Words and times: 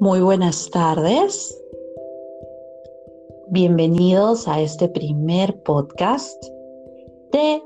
Muy 0.00 0.20
buenas 0.20 0.68
tardes. 0.70 1.58
Bienvenidos 3.50 4.46
a 4.48 4.60
este 4.60 4.88
primer 4.88 5.62
podcast 5.62 6.42
de 7.32 7.62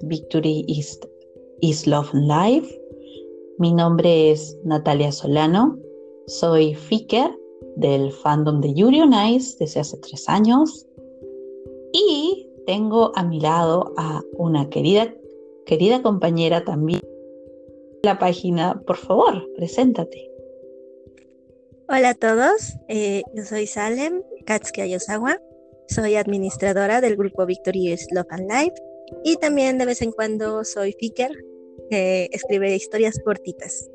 Victory 0.00 0.64
is, 0.68 0.98
is 1.60 1.86
Love 1.86 2.14
Life. 2.14 2.80
Mi 3.58 3.74
nombre 3.74 4.30
es 4.30 4.56
Natalia 4.64 5.12
Solano. 5.12 5.78
Soy 6.28 6.74
Fiker 6.74 7.30
del 7.76 8.12
fandom 8.12 8.60
de 8.60 8.72
Yuri 8.72 9.00
desde 9.58 9.80
hace 9.80 9.98
tres 9.98 10.28
años. 10.28 10.85
Tengo 12.66 13.12
a 13.16 13.22
mi 13.22 13.40
lado 13.40 13.94
a 13.96 14.22
una 14.36 14.68
querida, 14.68 15.14
querida 15.66 16.02
compañera 16.02 16.64
también 16.64 17.00
la 18.02 18.18
página. 18.18 18.82
Por 18.86 18.96
favor, 18.96 19.48
preséntate. 19.56 20.30
Hola 21.88 22.10
a 22.10 22.14
todos, 22.14 22.74
eh, 22.88 23.22
yo 23.32 23.44
soy 23.44 23.68
Salem 23.68 24.22
Katsuki 24.44 24.80
Ayosawa, 24.80 25.40
soy 25.86 26.16
administradora 26.16 27.00
del 27.00 27.16
grupo 27.16 27.46
Victorious 27.46 28.08
Love 28.10 28.26
and 28.30 28.50
Life 28.50 28.74
y 29.22 29.36
también 29.36 29.78
de 29.78 29.86
vez 29.86 30.02
en 30.02 30.10
cuando 30.10 30.64
soy 30.64 30.92
Fiker, 30.98 31.30
que 31.88 32.28
escribe 32.32 32.74
historias 32.74 33.20
cortitas. 33.24 33.88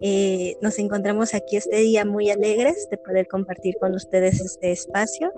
Eh, 0.00 0.56
nos 0.60 0.80
encontramos 0.80 1.34
aquí 1.34 1.56
este 1.56 1.76
día 1.76 2.04
muy 2.04 2.30
alegres 2.30 2.88
de 2.90 2.98
poder 2.98 3.28
compartir 3.28 3.76
con 3.80 3.94
ustedes 3.94 4.40
este 4.40 4.72
espacio, 4.72 5.32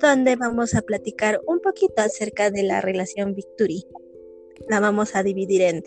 donde 0.00 0.36
vamos 0.36 0.74
a 0.74 0.82
platicar 0.82 1.40
un 1.46 1.60
poquito 1.60 2.02
acerca 2.02 2.50
de 2.50 2.62
la 2.62 2.80
relación 2.80 3.34
Victory. 3.34 3.86
La 4.68 4.80
vamos 4.80 5.14
a 5.14 5.22
dividir 5.22 5.62
en, 5.62 5.82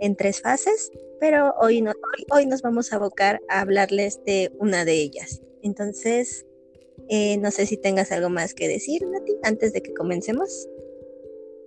en 0.00 0.16
tres 0.16 0.40
fases 0.40 0.90
pero 1.20 1.54
hoy, 1.60 1.82
no, 1.82 1.92
hoy, 2.30 2.46
nos 2.46 2.62
vamos 2.62 2.92
a 2.92 2.96
abocar 2.96 3.40
a 3.48 3.60
hablarles 3.60 4.22
de 4.24 4.52
una 4.58 4.84
de 4.84 4.94
ellas. 5.00 5.42
Entonces, 5.62 6.46
eh, 7.08 7.36
no 7.38 7.50
sé 7.50 7.66
si 7.66 7.76
tengas 7.76 8.12
algo 8.12 8.30
más 8.30 8.54
que 8.54 8.68
decir, 8.68 9.02
Nati, 9.06 9.36
antes 9.42 9.72
de 9.72 9.82
que 9.82 9.94
comencemos. 9.94 10.68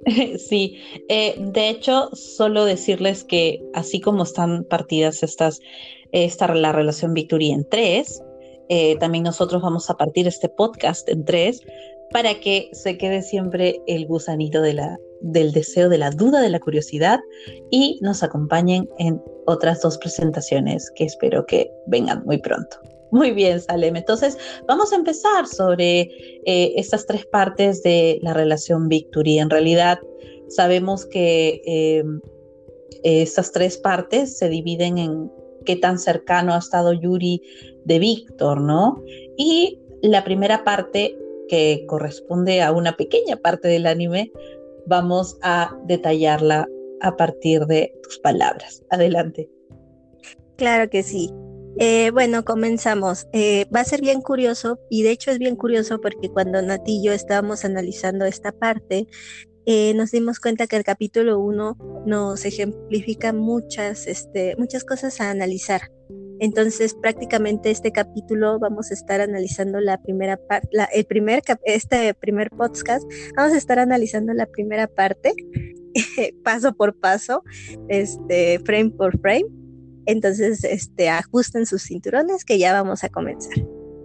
Sí, 0.39 0.79
eh, 1.09 1.35
de 1.37 1.69
hecho, 1.69 2.09
solo 2.15 2.65
decirles 2.65 3.23
que 3.23 3.61
así 3.75 4.01
como 4.01 4.23
están 4.23 4.63
partidas 4.63 5.21
estas, 5.21 5.59
esta, 6.11 6.55
la 6.55 6.71
relación 6.71 7.13
Victoria 7.13 7.53
en 7.53 7.69
tres, 7.69 8.23
eh, 8.73 8.95
también 9.01 9.25
nosotros 9.25 9.61
vamos 9.61 9.89
a 9.89 9.97
partir 9.97 10.29
este 10.29 10.47
podcast 10.47 11.09
en 11.09 11.25
tres 11.25 11.59
para 12.11 12.39
que 12.39 12.69
se 12.71 12.97
quede 12.97 13.21
siempre 13.21 13.81
el 13.85 14.07
gusanito 14.07 14.61
del 14.61 15.51
deseo, 15.51 15.89
de 15.89 15.97
la 15.97 16.09
duda, 16.09 16.39
de 16.39 16.47
la 16.47 16.61
curiosidad 16.61 17.19
y 17.69 17.99
nos 18.01 18.23
acompañen 18.23 18.87
en 18.97 19.21
otras 19.45 19.81
dos 19.81 19.97
presentaciones 19.97 20.89
que 20.95 21.03
espero 21.03 21.45
que 21.45 21.69
vengan 21.87 22.23
muy 22.23 22.37
pronto. 22.37 22.77
Muy 23.11 23.31
bien, 23.31 23.59
Salem. 23.59 23.97
Entonces, 23.97 24.37
vamos 24.69 24.93
a 24.93 24.95
empezar 24.95 25.47
sobre 25.47 26.03
eh, 26.45 26.71
estas 26.77 27.05
tres 27.05 27.25
partes 27.25 27.83
de 27.83 28.19
la 28.21 28.33
relación 28.33 28.87
Victory. 28.87 29.39
En 29.39 29.49
realidad, 29.49 29.99
sabemos 30.47 31.05
que 31.07 31.61
eh, 31.65 32.03
estas 33.03 33.51
tres 33.51 33.77
partes 33.77 34.37
se 34.37 34.47
dividen 34.47 34.97
en 34.97 35.29
qué 35.65 35.75
tan 35.75 35.99
cercano 35.99 36.53
ha 36.53 36.59
estado 36.59 36.93
Yuri 36.93 37.41
de 37.85 37.99
Víctor, 37.99 38.61
¿no? 38.61 39.03
Y 39.37 39.79
la 40.01 40.23
primera 40.23 40.63
parte, 40.63 41.17
que 41.47 41.85
corresponde 41.87 42.61
a 42.61 42.71
una 42.71 42.95
pequeña 42.97 43.37
parte 43.37 43.67
del 43.67 43.87
anime, 43.87 44.31
vamos 44.85 45.37
a 45.41 45.75
detallarla 45.85 46.67
a 47.01 47.15
partir 47.15 47.65
de 47.65 47.93
tus 48.03 48.19
palabras. 48.19 48.83
Adelante. 48.89 49.49
Claro 50.57 50.89
que 50.89 51.03
sí. 51.03 51.31
Eh, 51.77 52.11
bueno, 52.11 52.43
comenzamos. 52.43 53.27
Eh, 53.33 53.65
va 53.73 53.79
a 53.79 53.85
ser 53.85 54.01
bien 54.01 54.21
curioso 54.21 54.79
y 54.89 55.03
de 55.03 55.11
hecho 55.11 55.31
es 55.31 55.39
bien 55.39 55.55
curioso 55.55 56.01
porque 56.01 56.29
cuando 56.29 56.61
Nati 56.61 56.97
y 56.97 57.03
yo 57.03 57.13
estábamos 57.13 57.63
analizando 57.65 58.25
esta 58.25 58.51
parte, 58.51 59.07
eh, 59.65 59.93
nos 59.93 60.11
dimos 60.11 60.39
cuenta 60.39 60.67
que 60.67 60.75
el 60.75 60.83
capítulo 60.83 61.39
1 61.39 62.03
nos 62.05 62.45
ejemplifica 62.45 63.33
muchas, 63.33 64.07
este, 64.07 64.55
muchas 64.57 64.83
cosas 64.83 65.21
a 65.21 65.29
analizar. 65.29 65.81
Entonces, 66.39 66.95
prácticamente 66.95 67.69
este 67.69 67.91
capítulo 67.91 68.57
vamos 68.57 68.89
a 68.89 68.95
estar 68.95 69.21
analizando 69.21 69.79
la 69.79 70.01
primera 70.01 70.37
parte, 70.37 70.67
el 70.93 71.05
primer, 71.05 71.43
este 71.65 72.15
primer 72.15 72.49
podcast, 72.49 73.03
vamos 73.35 73.53
a 73.53 73.57
estar 73.57 73.77
analizando 73.77 74.33
la 74.33 74.47
primera 74.47 74.87
parte, 74.87 75.33
paso 76.43 76.73
por 76.73 76.99
paso, 76.99 77.43
este, 77.89 78.59
frame 78.65 78.89
por 78.89 79.19
frame. 79.19 79.45
Entonces, 80.07 80.63
este, 80.63 81.09
ajusten 81.09 81.67
sus 81.67 81.83
cinturones 81.83 82.43
que 82.43 82.57
ya 82.57 82.73
vamos 82.73 83.03
a 83.03 83.09
comenzar. 83.09 83.53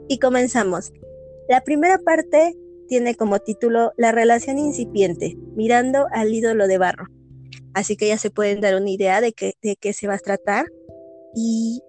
Y 0.08 0.18
comenzamos. 0.18 0.92
La 1.48 1.62
primera 1.62 1.96
parte 1.98 2.54
tiene 2.88 3.14
como 3.14 3.38
título 3.38 3.92
La 3.96 4.12
relación 4.12 4.58
incipiente, 4.58 5.36
mirando 5.54 6.06
al 6.12 6.32
ídolo 6.32 6.66
de 6.66 6.78
barro. 6.78 7.06
Así 7.74 7.96
que 7.96 8.08
ya 8.08 8.18
se 8.18 8.30
pueden 8.30 8.60
dar 8.60 8.74
una 8.76 8.90
idea 8.90 9.20
de, 9.20 9.34
de 9.62 9.76
qué 9.76 9.92
se 9.92 10.06
va 10.06 10.14
a 10.14 10.18
tratar. 10.18 10.66
Y 11.34 11.82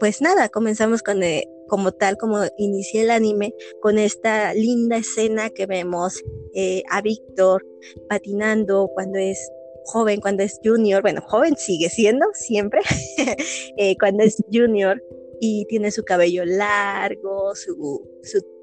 pues 0.00 0.20
nada, 0.20 0.48
comenzamos 0.48 1.02
con, 1.02 1.22
eh, 1.22 1.48
como 1.68 1.92
tal, 1.92 2.16
como 2.16 2.40
inicié 2.56 3.02
el 3.02 3.10
anime, 3.10 3.54
con 3.80 3.98
esta 3.98 4.52
linda 4.54 4.96
escena 4.96 5.50
que 5.50 5.66
vemos 5.66 6.22
eh, 6.54 6.82
a 6.90 7.00
Víctor 7.00 7.64
patinando 8.08 8.90
cuando 8.94 9.18
es 9.18 9.50
joven, 9.84 10.20
cuando 10.20 10.42
es 10.42 10.58
junior, 10.62 11.02
bueno, 11.02 11.22
joven 11.26 11.56
sigue 11.56 11.88
siendo 11.88 12.26
siempre, 12.34 12.80
eh, 13.76 13.96
cuando 13.98 14.24
es 14.24 14.42
junior 14.52 15.02
y 15.40 15.64
tiene 15.66 15.90
su 15.90 16.04
cabello 16.04 16.44
largo, 16.44 17.54
su, 17.54 18.02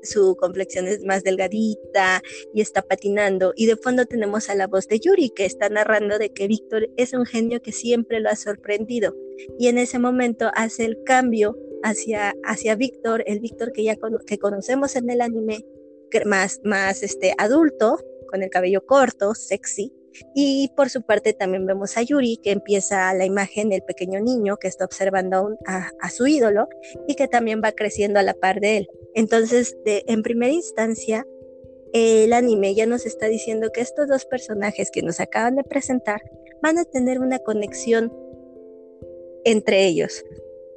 su, 0.05 0.35
complexión 0.35 0.87
es 0.87 1.03
más 1.03 1.23
delgadita 1.23 2.21
y 2.53 2.61
está 2.61 2.81
patinando. 2.81 3.53
Y 3.55 3.65
de 3.65 3.75
fondo 3.77 4.05
tenemos 4.05 4.49
a 4.49 4.55
la 4.55 4.67
voz 4.67 4.87
de 4.87 4.99
Yuri 4.99 5.29
que 5.29 5.45
está 5.45 5.69
narrando 5.69 6.17
de 6.17 6.31
que 6.31 6.47
Víctor 6.47 6.89
es 6.97 7.13
un 7.13 7.25
genio 7.25 7.61
que 7.61 7.71
siempre 7.71 8.19
lo 8.19 8.29
ha 8.29 8.35
sorprendido. 8.35 9.15
Y 9.59 9.67
en 9.67 9.77
ese 9.77 9.99
momento 9.99 10.49
hace 10.55 10.85
el 10.85 11.03
cambio 11.03 11.57
hacia, 11.83 12.33
hacia 12.43 12.75
Víctor, 12.75 13.23
el 13.27 13.39
Víctor 13.39 13.71
que 13.71 13.83
ya 13.83 13.97
que 14.25 14.37
conocemos 14.37 14.95
en 14.95 15.09
el 15.09 15.21
anime, 15.21 15.65
más, 16.25 16.61
más 16.63 17.03
este, 17.03 17.33
adulto, 17.37 17.99
con 18.29 18.41
el 18.43 18.49
cabello 18.49 18.85
corto, 18.85 19.35
sexy, 19.35 19.91
y 20.33 20.71
por 20.75 20.89
su 20.89 21.01
parte 21.01 21.33
también 21.33 21.65
vemos 21.65 21.97
a 21.97 22.01
Yuri 22.01 22.37
que 22.37 22.51
empieza 22.51 23.13
la 23.13 23.25
imagen 23.25 23.69
del 23.69 23.81
pequeño 23.81 24.19
niño 24.19 24.57
que 24.57 24.67
está 24.67 24.85
observando 24.85 25.57
a, 25.65 26.09
su 26.09 26.27
ídolo 26.27 26.67
y 27.07 27.15
que 27.15 27.27
también 27.27 27.61
va 27.63 27.71
creciendo 27.71 28.19
a 28.19 28.23
la 28.23 28.33
par 28.33 28.59
de 28.59 28.77
él. 28.77 28.87
Entonces, 29.13 29.77
en 29.85 30.21
primera 30.23 30.51
instancia, 30.51 31.25
el 31.93 32.33
anime 32.33 32.75
ya 32.75 32.85
nos 32.85 33.05
está 33.05 33.27
diciendo 33.27 33.69
que 33.73 33.81
estos 33.81 34.07
dos 34.07 34.25
personajes 34.25 34.91
que 34.91 35.01
nos 35.01 35.19
acaban 35.19 35.55
de 35.55 35.63
presentar 35.63 36.21
van 36.61 36.77
a 36.77 36.85
tener 36.85 37.19
una 37.19 37.39
conexión 37.39 38.13
entre 39.45 39.85
ellos. 39.85 40.23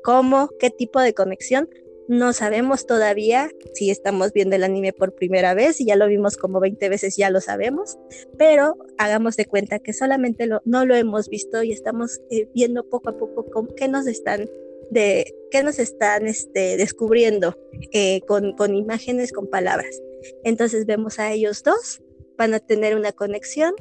¿Cómo? 0.05 0.49
¿Qué 0.59 0.71
tipo 0.71 1.01
de 1.01 1.15
conexión? 1.15 1.69
No 2.09 2.33
sabemos 2.33 2.87
todavía 2.87 3.51
si 3.75 3.91
estamos 3.91 4.33
viendo 4.33 4.57
el 4.57 4.65
anime 4.65 4.95
por 4.95 5.15
primera 5.15 5.53
vez 5.53 5.79
y 5.79 5.85
ya 5.85 5.95
lo 5.95 6.07
vimos 6.07 6.39
como 6.39 6.59
20 6.59 6.89
veces, 6.89 7.17
ya 7.17 7.29
lo 7.29 7.43
sabemos, 7.43 7.99
pero 8.39 8.77
hagamos 8.97 9.37
de 9.37 9.45
cuenta 9.45 9.79
que 9.79 9.93
solamente 9.93 10.49
no 10.65 10.87
lo 10.87 10.95
hemos 10.95 11.29
visto 11.29 11.63
y 11.63 11.71
estamos 11.71 12.19
eh, 12.31 12.49
viendo 12.55 12.89
poco 12.89 13.11
a 13.11 13.19
poco 13.19 13.69
qué 13.77 13.89
nos 13.89 14.07
están 14.07 14.49
qué 14.91 15.63
nos 15.63 15.79
están 15.79 16.27
este, 16.27 16.79
descubriendo 16.79 17.55
eh, 17.93 18.23
con, 18.23 18.75
imágenes, 18.75 19.33
con 19.33 19.47
palabras. 19.47 20.01
Entonces 20.45 20.87
vemos 20.87 21.19
a 21.19 21.31
ellos 21.31 21.63
dos, 21.63 22.03
van 22.39 22.55
a 22.55 22.61
tener 22.61 22.97
una 22.97 23.13
conexión 23.13 23.75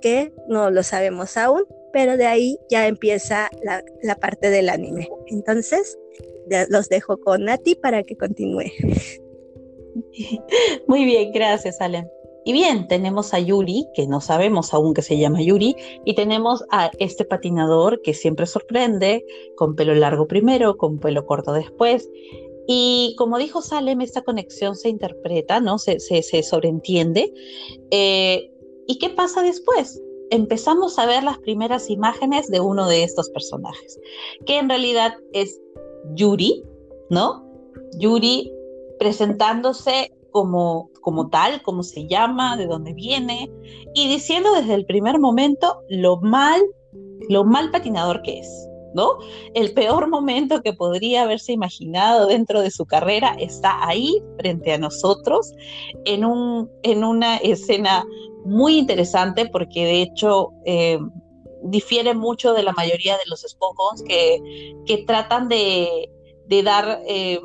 que 0.00 0.32
no 0.48 0.72
lo 0.72 0.82
sabemos 0.82 1.36
aún, 1.36 1.64
pero 1.92 2.16
de 2.16 2.26
ahí 2.26 2.58
ya 2.68 2.88
empieza 2.88 3.48
la 4.02 4.16
parte 4.16 4.50
del 4.50 4.68
anime. 4.68 5.08
Entonces, 5.28 5.96
los 6.68 6.88
dejo 6.88 7.18
con 7.18 7.44
Nati 7.44 7.74
para 7.74 8.02
que 8.02 8.16
continúe. 8.16 8.72
Muy 10.86 11.04
bien, 11.04 11.32
gracias, 11.32 11.80
Alem. 11.80 12.06
Y 12.44 12.52
bien, 12.52 12.88
tenemos 12.88 13.34
a 13.34 13.40
Yuri, 13.40 13.86
que 13.94 14.06
no 14.06 14.22
sabemos 14.22 14.72
aún 14.72 14.94
que 14.94 15.02
se 15.02 15.18
llama 15.18 15.42
Yuri, 15.42 15.76
y 16.06 16.14
tenemos 16.14 16.64
a 16.70 16.90
este 16.98 17.26
patinador 17.26 18.00
que 18.00 18.14
siempre 18.14 18.46
sorprende, 18.46 19.22
con 19.54 19.74
pelo 19.74 19.94
largo 19.94 20.26
primero, 20.26 20.78
con 20.78 20.98
pelo 20.98 21.26
corto 21.26 21.52
después. 21.52 22.08
Y 22.66 23.14
como 23.18 23.38
dijo 23.38 23.60
Salem, 23.60 24.00
esta 24.00 24.22
conexión 24.22 24.76
se 24.76 24.88
interpreta, 24.88 25.60
¿no? 25.60 25.78
Se, 25.78 26.00
se, 26.00 26.42
sobreentiende. 26.42 27.32
Eh, 27.90 28.50
¿Y 28.86 28.98
qué 28.98 29.10
pasa 29.10 29.42
después? 29.42 30.02
Empezamos 30.30 30.98
a 30.98 31.06
ver 31.06 31.24
las 31.24 31.38
primeras 31.38 31.90
imágenes 31.90 32.48
de 32.48 32.60
uno 32.60 32.88
de 32.88 33.04
estos 33.04 33.30
personajes, 33.30 33.98
que 34.46 34.58
en 34.58 34.68
realidad 34.68 35.14
es 35.32 35.60
Yuri, 36.14 36.64
¿no? 37.10 37.44
Yuri 37.98 38.52
presentándose 38.98 40.12
como, 40.30 40.90
como 41.00 41.28
tal, 41.28 41.62
cómo 41.62 41.82
se 41.82 42.06
llama, 42.06 42.56
de 42.56 42.66
dónde 42.66 42.92
viene, 42.92 43.50
y 43.94 44.08
diciendo 44.08 44.52
desde 44.54 44.74
el 44.74 44.84
primer 44.84 45.18
momento 45.18 45.80
lo 45.88 46.20
mal, 46.20 46.60
lo 47.28 47.44
mal 47.44 47.70
patinador 47.70 48.22
que 48.22 48.40
es. 48.40 48.68
¿No? 48.94 49.18
El 49.52 49.74
peor 49.74 50.08
momento 50.08 50.62
que 50.62 50.72
podría 50.72 51.22
haberse 51.22 51.52
imaginado 51.52 52.26
dentro 52.26 52.62
de 52.62 52.70
su 52.70 52.86
carrera 52.86 53.36
está 53.38 53.86
ahí 53.86 54.22
frente 54.38 54.72
a 54.72 54.78
nosotros 54.78 55.52
en, 56.06 56.24
un, 56.24 56.70
en 56.82 57.04
una 57.04 57.36
escena 57.36 58.06
muy 58.46 58.78
interesante 58.78 59.46
porque 59.46 59.84
de 59.84 60.02
hecho 60.02 60.52
eh, 60.64 60.98
difiere 61.62 62.14
mucho 62.14 62.52
de 62.54 62.62
la 62.62 62.72
mayoría 62.72 63.14
de 63.16 63.24
los 63.26 63.42
Spokons 63.42 64.02
que, 64.02 64.74
que 64.86 64.98
tratan 64.98 65.48
de, 65.48 66.08
dar, 66.62 67.02
eh, 67.06 67.40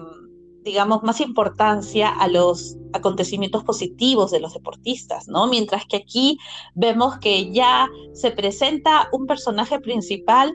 digamos, 0.62 1.04
más 1.04 1.22
importancia 1.22 2.10
a 2.10 2.28
los 2.28 2.78
acontecimientos 2.94 3.64
positivos 3.64 4.32
de 4.32 4.40
los 4.40 4.54
deportistas, 4.54 5.28
¿no? 5.28 5.48
Mientras 5.48 5.86
que 5.86 5.98
aquí 5.98 6.38
vemos 6.76 7.18
que 7.18 7.52
ya 7.52 7.90
se 8.14 8.32
presenta 8.32 9.10
un 9.12 9.26
personaje 9.26 9.80
principal 9.80 10.54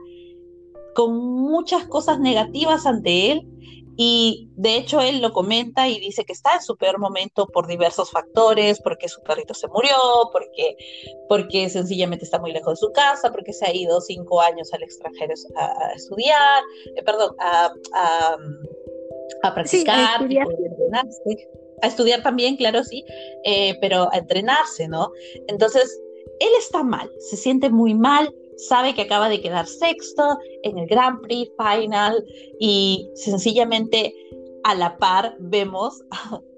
con 0.94 1.16
muchas 1.16 1.86
cosas 1.86 2.18
negativas 2.18 2.86
ante 2.86 3.32
él 3.32 3.57
y 4.00 4.48
de 4.54 4.76
hecho 4.76 5.00
él 5.00 5.20
lo 5.20 5.32
comenta 5.32 5.88
y 5.88 5.98
dice 5.98 6.24
que 6.24 6.32
está 6.32 6.54
en 6.54 6.62
su 6.62 6.76
peor 6.76 7.00
momento 7.00 7.48
por 7.48 7.66
diversos 7.66 8.12
factores, 8.12 8.80
porque 8.80 9.08
su 9.08 9.20
perrito 9.22 9.54
se 9.54 9.66
murió, 9.66 9.96
porque, 10.30 10.76
porque 11.28 11.68
sencillamente 11.68 12.24
está 12.24 12.38
muy 12.38 12.52
lejos 12.52 12.74
de 12.78 12.86
su 12.86 12.92
casa, 12.92 13.32
porque 13.32 13.52
se 13.52 13.66
ha 13.66 13.74
ido 13.74 14.00
cinco 14.00 14.40
años 14.40 14.72
al 14.72 14.84
extranjero 14.84 15.34
a, 15.56 15.92
estudiar, 15.96 16.62
eh, 16.94 17.02
perdón, 17.02 17.34
a, 17.40 17.72
a, 19.42 19.54
practicar, 19.54 19.98
a, 19.98 21.02
a 21.82 21.86
estudiar 21.88 22.22
también, 22.22 22.56
claro, 22.56 22.84
sí, 22.84 23.04
eh, 23.44 23.76
pero 23.80 24.08
a 24.12 24.18
entrenarse, 24.18 24.86
¿no? 24.86 25.10
Entonces, 25.48 26.00
él 26.38 26.50
está 26.56 26.84
mal, 26.84 27.10
se 27.18 27.36
siente 27.36 27.68
muy 27.68 27.94
mal, 27.94 28.32
sabe 28.58 28.94
que 28.94 29.02
acaba 29.02 29.28
de 29.28 29.40
quedar 29.40 29.66
sexto 29.66 30.38
en 30.62 30.78
el 30.78 30.86
Grand 30.86 31.20
Prix 31.22 31.50
Final 31.56 32.24
y 32.60 33.08
sencillamente 33.14 34.14
a 34.64 34.74
la 34.74 34.98
par 34.98 35.36
vemos 35.38 36.02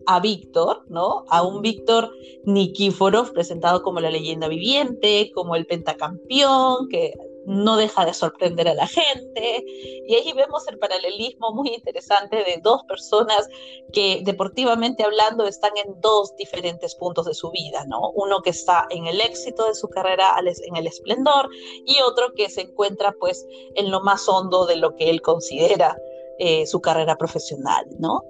a, 0.07 0.19
Víctor, 0.21 0.83
¿no? 0.89 1.25
A 1.29 1.43
un 1.43 1.63
Víctor 1.63 2.11
Nikiforov 2.45 3.33
presentado 3.33 3.83
como 3.83 4.01
la 4.01 4.11
leyenda 4.11 4.49
viviente, 4.49 5.31
como 5.35 5.55
el 5.55 5.67
pentacampeón, 5.67 6.89
que 6.89 7.13
no 7.47 7.77
deja 7.77 8.05
de 8.05 8.15
sorprender 8.15 8.69
a 8.69 8.75
la 8.75 8.87
gente. 8.87 9.65
Y 10.07 10.15
ahí 10.15 10.33
vemos 10.33 10.67
el 10.69 10.79
paralelismo 10.79 11.53
muy 11.53 11.71
interesante 11.71 12.37
de 12.37 12.61
dos 12.63 12.83
personas 12.85 13.49
que 13.93 14.23
deportivamente 14.25 15.05
hablando 15.05 15.47
están 15.47 15.73
en 15.85 16.01
dos 16.01 16.35
diferentes 16.37 16.95
puntos 16.95 17.27
de 17.27 17.35
su 17.35 17.51
vida, 17.51 17.85
¿no? 17.87 18.11
Uno 18.15 18.43
que 18.43 18.51
está 18.51 18.87
en 18.91 19.07
el 19.07 19.21
éxito 19.21 19.67
de 19.67 19.75
su 19.75 19.89
carrera, 19.89 20.37
en 20.39 20.77
el 20.77 20.87
esplendor, 20.87 21.49
y 21.87 22.01
otro 22.01 22.33
que 22.35 22.49
se 22.49 22.63
encuentra 22.63 23.13
pues 23.19 23.47
en 23.75 23.91
lo 23.91 24.01
más 24.01 24.29
hondo 24.29 24.67
de 24.67 24.77
lo 24.77 24.95
que 24.97 25.11
él 25.11 25.23
considera 25.23 25.97
eh, 26.39 26.67
su 26.67 26.81
carrera 26.81 27.17
profesional, 27.17 27.87
¿no? 27.99 28.25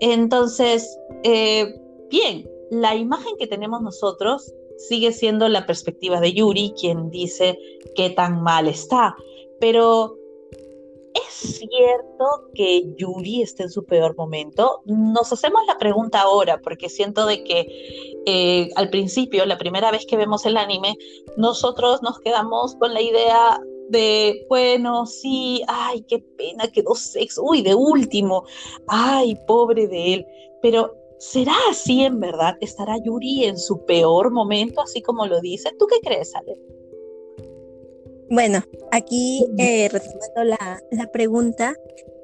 Entonces, 0.00 0.98
eh, 1.22 1.80
bien, 2.10 2.50
la 2.70 2.94
imagen 2.94 3.36
que 3.36 3.46
tenemos 3.46 3.80
nosotros 3.80 4.52
sigue 4.76 5.12
siendo 5.12 5.48
la 5.48 5.66
perspectiva 5.66 6.20
de 6.20 6.32
Yuri 6.32 6.74
quien 6.78 7.10
dice 7.10 7.58
qué 7.94 8.10
tan 8.10 8.42
mal 8.42 8.68
está. 8.68 9.16
Pero 9.60 10.16
¿es 11.14 11.58
cierto 11.58 12.50
que 12.54 12.94
Yuri 12.96 13.42
está 13.42 13.64
en 13.64 13.70
su 13.70 13.84
peor 13.84 14.16
momento? 14.16 14.82
Nos 14.84 15.32
hacemos 15.32 15.62
la 15.66 15.78
pregunta 15.78 16.20
ahora 16.20 16.60
porque 16.60 16.88
siento 16.88 17.26
de 17.26 17.44
que 17.44 17.66
eh, 18.26 18.70
al 18.76 18.90
principio, 18.90 19.46
la 19.46 19.58
primera 19.58 19.90
vez 19.90 20.06
que 20.06 20.16
vemos 20.16 20.44
el 20.46 20.56
anime, 20.56 20.96
nosotros 21.36 22.02
nos 22.02 22.18
quedamos 22.20 22.74
con 22.76 22.92
la 22.94 23.00
idea 23.00 23.60
de, 23.88 24.46
bueno, 24.48 25.06
sí, 25.06 25.62
ay, 25.68 26.02
qué 26.08 26.18
pena, 26.18 26.68
quedó 26.68 26.94
sexo, 26.94 27.42
uy, 27.42 27.62
de 27.62 27.74
último, 27.74 28.44
ay, 28.88 29.36
pobre 29.46 29.86
de 29.86 30.14
él, 30.14 30.26
pero 30.62 30.96
¿Será 31.30 31.54
así 31.70 32.02
en 32.02 32.20
verdad? 32.20 32.58
¿Estará 32.60 32.98
Yuri 33.02 33.44
en 33.44 33.56
su 33.56 33.86
peor 33.86 34.30
momento, 34.30 34.82
así 34.82 35.00
como 35.00 35.26
lo 35.26 35.40
dice? 35.40 35.70
¿Tú 35.78 35.86
qué 35.86 35.96
crees, 36.06 36.34
Ale? 36.34 36.60
Bueno, 38.28 38.62
aquí 38.92 39.46
eh, 39.56 39.88
retomando 39.88 40.56
la, 40.90 41.10
pregunta, 41.12 41.74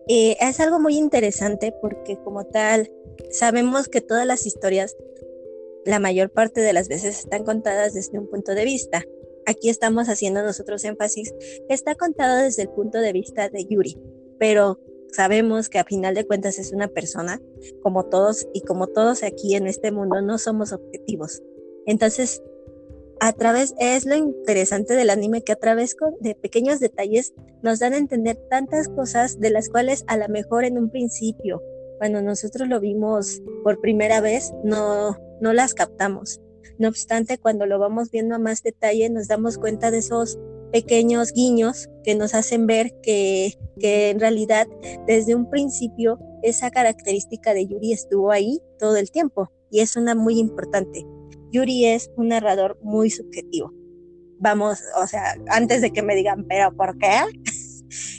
eh, 0.07 0.37
es 0.39 0.61
algo 0.61 0.79
muy 0.79 0.99
interesante 0.99 1.73
porque 1.81 2.19
como 2.19 2.45
tal, 2.45 2.93
sabemos 3.31 3.89
que 3.89 4.03
todas 4.03 4.27
las 4.27 4.45
historias, 4.45 4.95
la 5.87 5.99
mayor 5.99 6.31
parte 6.31 6.61
de 6.61 6.75
las 6.75 6.89
veces 6.89 7.21
están 7.21 7.45
contadas 7.45 7.95
desde 7.95 8.19
un 8.19 8.29
punto 8.29 8.55
de 8.55 8.67
vista. 8.67 9.03
Aquí 9.47 9.71
estamos 9.71 10.11
haciendo 10.11 10.43
nosotros 10.43 10.85
énfasis, 10.85 11.35
está 11.71 11.95
contado 11.95 12.37
desde 12.43 12.63
el 12.63 12.69
punto 12.69 12.99
de 12.99 13.15
vista 13.15 13.49
de 13.49 13.65
Yuri, 13.65 13.97
pero 14.39 14.79
sabemos 15.13 15.69
que 15.69 15.79
a 15.79 15.85
final 15.85 16.15
de 16.15 16.27
cuentas 16.27 16.59
es 16.59 16.73
una 16.73 16.89
persona 16.89 17.41
como 17.83 18.05
todos 18.07 18.47
y 18.53 18.63
como 18.63 18.87
todos 18.87 19.23
aquí 19.23 19.55
en 19.55 19.67
este 19.67 19.93
mundo 19.93 20.21
no 20.23 20.39
somos 20.39 20.73
objetivos. 20.73 21.43
Entonces, 21.87 22.43
a 23.21 23.35
través, 23.35 23.75
es 23.79 24.07
lo 24.07 24.17
interesante 24.17 24.95
del 24.95 25.11
anime 25.11 25.43
que 25.43 25.53
a 25.53 25.57
través 25.57 25.95
de 26.21 26.35
pequeños 26.35 26.81
detalles 26.81 27.35
nos 27.63 27.79
dan 27.79 27.93
a 27.93 27.99
entender 27.99 28.37
tantas 28.49 28.89
cosas 28.89 29.39
de 29.39 29.51
las 29.51 29.69
cuales 29.69 30.05
a 30.07 30.17
lo 30.17 30.27
mejor 30.29 30.65
en 30.65 30.79
un 30.79 30.91
principio, 30.91 31.63
cuando 31.99 32.23
nosotros 32.23 32.67
lo 32.67 32.81
vimos 32.81 33.43
por 33.63 33.79
primera 33.81 34.23
vez, 34.23 34.55
no, 34.65 35.19
no 35.43 35.53
las 35.53 35.75
captamos. 35.75 36.41
No 36.79 36.89
obstante, 36.89 37.37
cuando 37.37 37.67
lo 37.67 37.79
vamos 37.79 38.11
viendo 38.11 38.35
a 38.37 38.39
más 38.39 38.63
detalle, 38.63 39.11
nos 39.11 39.29
damos 39.29 39.59
cuenta 39.59 39.91
de 39.91 39.99
esos 39.99 40.39
pequeños 40.71 41.33
guiños 41.33 41.89
que 42.05 42.15
nos 42.15 42.35
hacen 42.35 42.67
ver 42.67 42.93
que, 43.03 43.55
que 43.79 44.11
en 44.11 44.21
realidad 44.21 44.67
desde 45.07 45.35
un 45.35 45.49
principio 45.51 46.19
esa 46.43 46.71
característica 46.71 47.55
de 47.55 47.67
Yuri 47.67 47.93
estuvo 47.93 48.31
ahí 48.31 48.61
todo 48.79 48.97
el 48.97 49.11
tiempo 49.11 49.51
y 49.71 49.81
es 49.81 49.97
una 49.97 50.15
muy 50.15 50.39
importante. 50.39 51.07
Yuri 51.53 51.87
es 51.87 52.11
un 52.17 52.29
narrador 52.29 52.79
muy 52.83 53.11
subjetivo. 53.11 53.73
Vamos, 54.39 54.81
o 54.97 55.07
sea, 55.07 55.37
antes 55.49 55.81
de 55.83 55.93
que 55.93 56.03
me 56.03 56.15
digan, 56.15 56.47
pero 56.49 56.75
¿por 56.75 56.97
qué? 56.99 57.09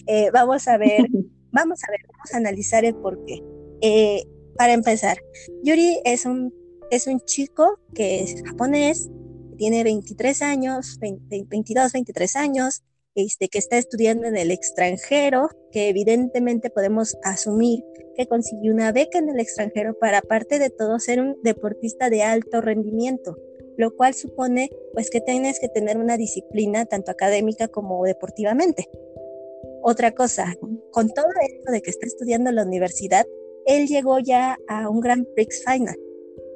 Eh, 0.08 0.30
vamos 0.34 0.68
a 0.68 0.78
ver, 0.78 1.06
vamos 1.52 1.80
a 1.88 1.92
ver, 1.92 2.02
vamos 2.12 2.34
a 2.34 2.38
analizar 2.38 2.84
el 2.84 2.96
por 2.96 3.24
qué. 3.24 3.42
Eh, 3.80 4.24
para 4.58 4.74
empezar, 4.74 5.18
Yuri 5.64 6.00
es 6.04 6.26
un, 6.26 6.54
es 6.90 7.08
un 7.08 7.22
chico 7.22 7.80
que 7.94 8.22
es 8.22 8.44
japonés, 8.44 9.10
tiene 9.62 9.84
23 9.84 10.42
años, 10.42 10.98
22, 11.00 11.94
23 11.94 12.36
años, 12.36 12.82
este, 13.14 13.48
que 13.48 13.60
está 13.60 13.78
estudiando 13.78 14.26
en 14.26 14.36
el 14.36 14.50
extranjero, 14.50 15.50
que 15.72 15.88
evidentemente 15.90 16.72
podemos 16.72 17.16
asumir 17.24 17.84
que 18.16 18.26
consiguió 18.26 18.74
una 18.74 18.92
beca 18.92 19.20
en 19.20 19.30
el 19.30 19.40
extranjero 19.40 19.94
para, 20.00 20.18
aparte 20.18 20.58
de 20.58 20.72
todo, 20.72 20.98
ser 20.98 21.22
un 21.22 21.38
deportista 21.44 22.10
de 22.10 22.24
alto 22.24 22.60
rendimiento, 22.60 23.38
lo 23.78 23.96
cual 23.96 24.16
supone 24.16 24.72
pues 24.94 25.12
que 25.12 25.22
tienes 25.22 25.60
que 25.60 25.70
tener 25.70 26.00
una 26.00 26.18
disciplina 26.18 26.88
tanto 26.88 27.12
académica 27.12 27.68
como 27.68 28.04
deportivamente. 28.04 28.90
Otra 29.84 30.12
cosa, 30.16 30.56
con 30.90 31.10
todo 31.10 31.28
esto 31.48 31.72
de 31.72 31.84
que 31.84 31.92
está 31.92 32.08
estudiando 32.08 32.50
en 32.50 32.56
la 32.56 32.66
universidad, 32.66 33.28
él 33.68 33.86
llegó 33.86 34.18
ya 34.18 34.58
a 34.68 34.90
un 34.90 35.02
Grand 35.02 35.28
Prix 35.36 35.64
Final. 35.64 36.00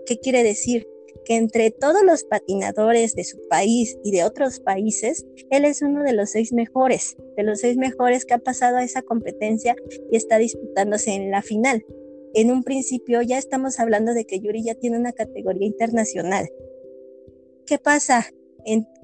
¿Qué 0.08 0.18
quiere 0.18 0.42
decir? 0.42 0.88
Que 1.26 1.36
entre 1.36 1.72
todos 1.72 2.04
los 2.04 2.24
patinadores 2.24 3.16
de 3.16 3.24
su 3.24 3.40
país 3.50 3.98
y 4.04 4.12
de 4.12 4.24
otros 4.24 4.60
países, 4.60 5.26
él 5.50 5.66
es 5.66 5.82
uno 5.82 6.04
de 6.04 6.14
los 6.14 6.30
seis 6.30 6.54
mejores, 6.54 7.18
de 7.36 7.44
los 7.44 7.60
seis 7.60 7.78
mejores 7.78 8.26
que 8.26 8.36
ha 8.36 8.40
pasado 8.40 8.78
a 8.78 8.84
esa 8.84 9.02
competencia 9.02 9.76
y 10.12 10.16
está 10.16 10.38
disputándose 10.38 11.12
en 11.12 11.32
la 11.32 11.42
final. 11.42 11.84
En 12.34 12.52
un 12.52 12.64
principio 12.64 13.22
ya 13.22 13.38
estamos 13.38 13.80
hablando 13.80 14.14
de 14.14 14.26
que 14.26 14.40
Yuri 14.40 14.64
ya 14.64 14.76
tiene 14.76 14.98
una 14.98 15.14
categoría 15.14 15.68
internacional. 15.68 16.50
¿Qué 17.66 17.78
pasa? 17.78 18.28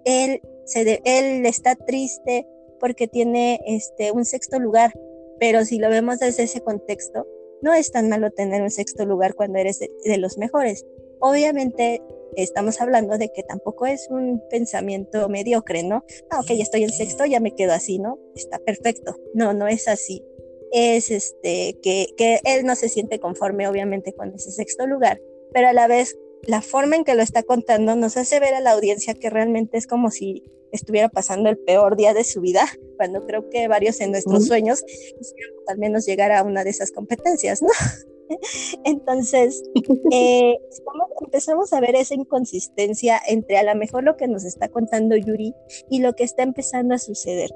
él, 0.06 0.42
se 0.66 1.02
él 1.06 1.46
está 1.46 1.76
triste 1.76 2.48
porque 2.80 3.08
tiene 3.08 3.60
este, 3.68 4.12
un 4.12 4.26
sexto 4.26 4.60
lugar, 4.60 4.92
pero 5.40 5.66
si 5.66 5.80
lo 5.80 5.90
vemos 5.90 6.20
desde 6.20 6.44
ese 6.44 6.62
contexto, 6.62 7.28
no 7.62 7.74
es 7.74 7.92
tan 7.92 8.10
malo 8.10 8.32
tener 8.32 8.62
un 8.62 8.72
sexto 8.72 9.06
lugar 9.06 9.36
cuando 9.36 9.60
eres 9.60 9.80
de 9.80 10.18
los 10.18 10.38
mejores. 10.38 10.86
Obviamente 11.22 12.02
estamos 12.36 12.82
hablando 12.82 13.18
de 13.18 13.32
que 13.32 13.44
tampoco 13.44 13.86
es 13.86 14.08
un 14.10 14.42
pensamiento 14.50 15.30
mediocre, 15.30 15.84
¿no? 15.84 16.04
Ah, 16.30 16.40
ok, 16.40 16.48
ya 16.48 16.64
estoy 16.64 16.84
en 16.84 16.90
sexto, 16.90 17.26
ya 17.26 17.40
me 17.40 17.56
quedo 17.56 17.74
así, 17.74 18.00
¿no? 18.00 18.20
Está 18.36 18.60
perfecto. 18.60 19.16
No, 19.34 19.54
no 19.54 19.68
es 19.68 19.88
así. 19.88 20.24
Es 20.72 21.12
este, 21.12 21.78
que, 21.82 22.08
que 22.18 22.40
él 22.46 22.66
no 22.66 22.76
se 22.76 22.90
siente 22.90 23.20
conforme, 23.20 23.68
obviamente, 23.68 24.14
con 24.14 24.34
ese 24.34 24.52
sexto 24.52 24.88
lugar, 24.88 25.22
pero 25.54 25.68
a 25.68 25.74
la 25.74 25.88
vez 25.88 26.18
la 26.44 26.62
forma 26.62 26.96
en 26.96 27.04
que 27.04 27.16
lo 27.16 27.22
está 27.22 27.44
contando 27.44 27.96
nos 27.96 28.18
hace 28.18 28.40
ver 28.40 28.54
a 28.56 28.62
la 28.62 28.72
audiencia 28.72 29.14
que 29.14 29.30
realmente 29.30 29.78
es 29.78 29.86
como 29.86 30.10
si 30.10 30.44
estuviera 30.72 31.10
pasando 31.10 31.50
el 31.50 31.58
peor 31.58 31.98
día 31.98 32.14
de 32.14 32.24
su 32.24 32.42
vida, 32.42 32.66
cuando 32.98 33.26
creo 33.28 33.50
que 33.50 33.68
varios 33.68 34.00
en 34.00 34.12
nuestros 34.12 34.48
sueños 34.48 34.84
quisiéramos 34.84 35.64
al 35.68 35.78
menos 35.78 36.06
llegar 36.06 36.32
a 36.32 36.44
una 36.44 36.64
de 36.64 36.70
esas 36.70 36.92
competencias, 36.92 37.62
¿no? 37.62 37.70
Entonces, 38.84 39.64
eh, 40.12 40.58
empezamos 41.22 41.74
a 41.74 41.80
ver 41.80 41.96
esa 41.96 42.16
inconsistencia 42.16 43.22
entre 43.28 43.58
a 43.58 43.64
lo 43.64 43.76
mejor 43.76 44.04
lo 44.04 44.18
que 44.18 44.28
nos 44.28 44.44
está 44.44 44.70
contando 44.70 45.16
Yuri 45.16 45.54
y 45.90 46.00
lo 46.00 46.14
que 46.14 46.24
está 46.24 46.44
empezando 46.44 46.96
a 46.96 47.00
suceder. 47.00 47.52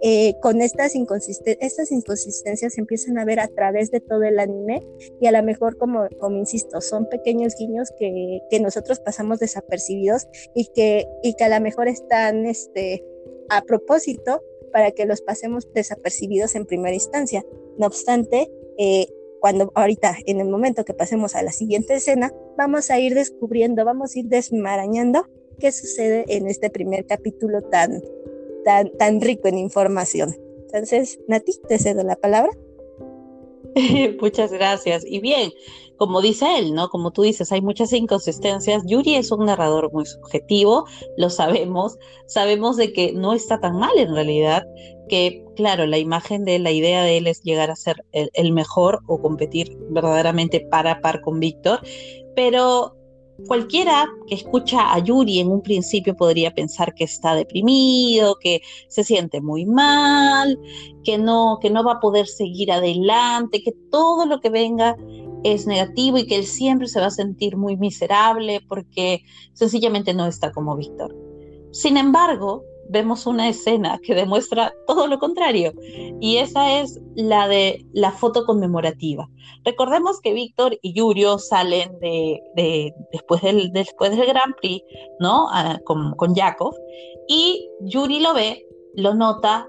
Eh, 0.00 0.34
con 0.40 0.62
estas, 0.62 0.92
estas 0.94 1.90
inconsistencias 1.90 2.74
se 2.74 2.80
empiezan 2.80 3.18
a 3.18 3.24
ver 3.24 3.40
a 3.40 3.48
través 3.48 3.90
de 3.90 4.00
todo 4.00 4.22
el 4.22 4.38
anime 4.38 4.86
y 5.20 5.26
a 5.26 5.32
lo 5.32 5.42
mejor, 5.42 5.76
como, 5.76 6.06
como 6.20 6.38
insisto, 6.38 6.80
son 6.80 7.08
pequeños 7.08 7.56
guiños 7.56 7.90
que, 7.98 8.40
que 8.48 8.60
nosotros 8.60 9.00
pasamos 9.00 9.40
desapercibidos 9.40 10.28
y 10.54 10.66
que, 10.66 11.08
y 11.24 11.34
que 11.34 11.44
a 11.44 11.48
lo 11.48 11.60
mejor 11.60 11.88
están 11.88 12.46
este, 12.46 13.04
a 13.48 13.62
propósito 13.62 14.40
para 14.72 14.92
que 14.92 15.06
los 15.06 15.20
pasemos 15.20 15.66
desapercibidos 15.72 16.54
en 16.54 16.66
primera 16.66 16.94
instancia. 16.94 17.44
No 17.76 17.86
obstante, 17.86 18.48
eh, 18.78 19.08
cuando 19.40 19.70
ahorita, 19.74 20.16
en 20.26 20.40
el 20.40 20.48
momento 20.48 20.84
que 20.84 20.94
pasemos 20.94 21.34
a 21.34 21.42
la 21.42 21.52
siguiente 21.52 21.94
escena, 21.94 22.32
vamos 22.56 22.90
a 22.90 22.98
ir 22.98 23.14
descubriendo, 23.14 23.84
vamos 23.84 24.14
a 24.14 24.18
ir 24.18 24.26
desmarañando 24.26 25.26
qué 25.58 25.72
sucede 25.72 26.24
en 26.28 26.46
este 26.46 26.70
primer 26.70 27.06
capítulo 27.06 27.62
tan, 27.62 28.02
tan, 28.64 28.90
tan 28.96 29.20
rico 29.20 29.48
en 29.48 29.58
información. 29.58 30.36
Entonces, 30.62 31.18
Nati, 31.28 31.52
te 31.68 31.78
cedo 31.78 32.02
la 32.02 32.16
palabra. 32.16 32.50
Muchas 34.20 34.52
gracias. 34.52 35.04
Y 35.06 35.20
bien, 35.20 35.50
como 35.98 36.22
dice 36.22 36.58
él, 36.58 36.74
¿no? 36.74 36.88
Como 36.88 37.10
tú 37.10 37.22
dices, 37.22 37.52
hay 37.52 37.60
muchas 37.60 37.92
inconsistencias. 37.92 38.84
Yuri 38.86 39.16
es 39.16 39.30
un 39.32 39.46
narrador 39.46 39.92
muy 39.92 40.06
subjetivo, 40.06 40.86
lo 41.16 41.28
sabemos, 41.28 41.98
sabemos 42.26 42.76
de 42.76 42.92
que 42.92 43.12
no 43.12 43.32
está 43.34 43.60
tan 43.60 43.76
mal 43.76 43.98
en 43.98 44.14
realidad, 44.14 44.64
que 45.08 45.44
claro, 45.56 45.86
la 45.86 45.98
imagen 45.98 46.44
de 46.44 46.58
la 46.58 46.70
idea 46.70 47.02
de 47.02 47.18
él 47.18 47.26
es 47.26 47.42
llegar 47.42 47.70
a 47.70 47.76
ser 47.76 48.04
el, 48.12 48.52
mejor 48.52 49.00
o 49.06 49.20
competir 49.20 49.76
verdaderamente 49.90 50.60
para 50.70 50.92
a 50.92 51.00
par 51.00 51.20
con 51.20 51.40
Víctor, 51.40 51.80
pero 52.34 52.94
Cualquiera 53.46 54.08
que 54.26 54.34
escucha 54.34 54.92
a 54.92 54.98
Yuri 54.98 55.38
en 55.38 55.52
un 55.52 55.62
principio 55.62 56.16
podría 56.16 56.52
pensar 56.52 56.92
que 56.92 57.04
está 57.04 57.36
deprimido, 57.36 58.34
que 58.40 58.62
se 58.88 59.04
siente 59.04 59.40
muy 59.40 59.64
mal, 59.64 60.58
que 61.04 61.18
no, 61.18 61.58
que 61.62 61.70
no 61.70 61.84
va 61.84 61.92
a 61.92 62.00
poder 62.00 62.26
seguir 62.26 62.72
adelante, 62.72 63.62
que 63.62 63.70
todo 63.92 64.26
lo 64.26 64.40
que 64.40 64.50
venga 64.50 64.96
es 65.44 65.66
negativo 65.66 66.18
y 66.18 66.26
que 66.26 66.36
él 66.36 66.44
siempre 66.44 66.88
se 66.88 67.00
va 67.00 67.06
a 67.06 67.10
sentir 67.10 67.56
muy 67.56 67.76
miserable 67.76 68.60
porque 68.68 69.22
sencillamente 69.52 70.14
no 70.14 70.26
está 70.26 70.52
como 70.52 70.76
Víctor. 70.76 71.14
Sin 71.72 71.96
embargo, 71.96 72.64
vemos 72.88 73.26
una 73.26 73.48
escena 73.48 74.00
que 74.02 74.14
demuestra 74.14 74.72
todo 74.86 75.06
lo 75.06 75.18
contrario 75.18 75.72
y 76.20 76.38
esa 76.38 76.80
es 76.80 77.00
la 77.14 77.46
de 77.48 77.84
la 77.92 78.12
foto 78.12 78.44
conmemorativa. 78.46 79.28
Recordemos 79.64 80.20
que 80.20 80.32
Víctor 80.32 80.78
y 80.82 80.94
Yurio 80.94 81.38
salen 81.38 81.98
de, 82.00 82.92
después, 83.12 83.42
del, 83.42 83.72
después 83.72 84.16
del 84.16 84.26
Grand 84.26 84.54
Prix, 84.60 84.82
¿no? 85.20 85.48
Ah, 85.50 85.78
con, 85.84 86.14
con 86.14 86.34
Jakov 86.34 86.74
y 87.28 87.68
Yuri 87.82 88.20
lo 88.20 88.32
ve, 88.34 88.66
lo 88.94 89.14
nota 89.14 89.68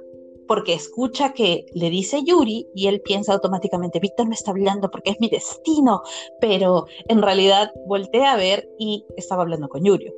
porque 0.50 0.74
escucha 0.74 1.32
que 1.32 1.68
le 1.76 1.92
dice 1.92 2.24
Yuri 2.26 2.68
y 2.74 2.88
él 2.88 3.02
piensa 3.02 3.34
automáticamente, 3.34 4.00
Víctor 4.00 4.28
me 4.28 4.34
está 4.34 4.50
hablando 4.50 4.90
porque 4.90 5.12
es 5.12 5.20
mi 5.20 5.30
destino, 5.30 6.02
pero 6.42 6.88
en 7.08 7.22
realidad 7.22 7.72
voltea 7.86 8.34
a 8.34 8.36
ver 8.36 8.68
y 8.80 9.06
estaba 9.16 9.44
hablando 9.44 9.70
con 9.70 9.84
Yurio. 9.84 10.12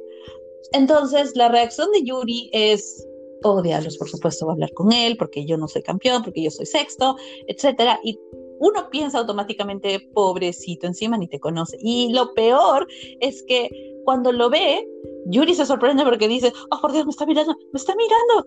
Entonces, 0.71 1.35
la 1.35 1.49
reacción 1.49 1.91
de 1.91 2.03
Yuri 2.03 2.49
es, 2.53 3.05
oh 3.43 3.61
diablos, 3.61 3.97
por 3.97 4.07
supuesto, 4.07 4.45
va 4.45 4.53
a 4.53 4.55
hablar 4.55 4.71
con 4.71 4.93
él, 4.93 5.17
porque 5.17 5.45
yo 5.45 5.57
no 5.57 5.67
soy 5.67 5.83
campeón, 5.83 6.23
porque 6.23 6.43
yo 6.43 6.49
soy 6.49 6.65
sexto, 6.65 7.17
etcétera. 7.47 7.99
Y 8.01 8.17
uno 8.61 8.89
piensa 8.89 9.19
automáticamente, 9.19 9.99
pobrecito, 10.13 10.87
encima 10.87 11.17
ni 11.17 11.27
te 11.27 11.41
conoce. 11.41 11.75
Y 11.81 12.13
lo 12.13 12.33
peor 12.35 12.87
es 13.19 13.43
que 13.43 13.69
cuando 14.05 14.31
lo 14.31 14.49
ve, 14.49 14.87
Yuri 15.25 15.55
se 15.55 15.65
sorprende 15.65 16.05
porque 16.05 16.29
dice, 16.29 16.53
oh 16.69 16.79
por 16.79 16.93
Dios, 16.93 17.05
me 17.05 17.11
está 17.11 17.25
mirando, 17.25 17.53
me 17.73 17.77
está 17.77 17.93
mirando. 17.97 18.45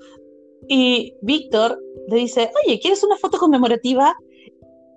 Y 0.68 1.16
Víctor 1.21 1.78
le 2.09 2.16
dice, 2.16 2.50
oye, 2.64 2.80
¿quieres 2.80 3.02
una 3.02 3.16
foto 3.16 3.38
conmemorativa? 3.38 4.16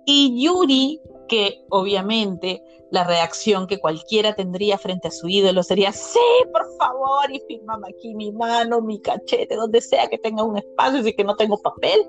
Y 0.06 0.42
Yuri, 0.42 1.00
que 1.28 1.64
obviamente 1.70 2.62
la 2.90 3.04
reacción 3.04 3.66
que 3.66 3.78
cualquiera 3.78 4.34
tendría 4.34 4.78
frente 4.78 5.08
a 5.08 5.10
su 5.10 5.28
ídolo 5.28 5.62
sería, 5.62 5.92
sí, 5.92 6.18
por 6.52 6.64
favor, 6.78 7.30
y 7.30 7.40
firmame 7.46 7.88
aquí 7.88 8.14
mi 8.14 8.32
mano, 8.32 8.80
mi 8.80 9.00
cachete, 9.00 9.54
donde 9.54 9.80
sea 9.80 10.08
que 10.08 10.18
tenga 10.18 10.42
un 10.42 10.56
espacio 10.56 11.06
y 11.06 11.14
que 11.14 11.24
no 11.24 11.36
tengo 11.36 11.58
papel. 11.58 12.00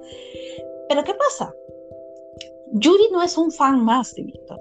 Pero 0.87 1.03
¿qué 1.03 1.13
pasa? 1.13 1.53
Yuri 2.71 3.09
no 3.11 3.21
es 3.21 3.37
un 3.37 3.51
fan 3.51 3.83
más 3.83 4.13
de 4.15 4.23
Víctor. 4.23 4.59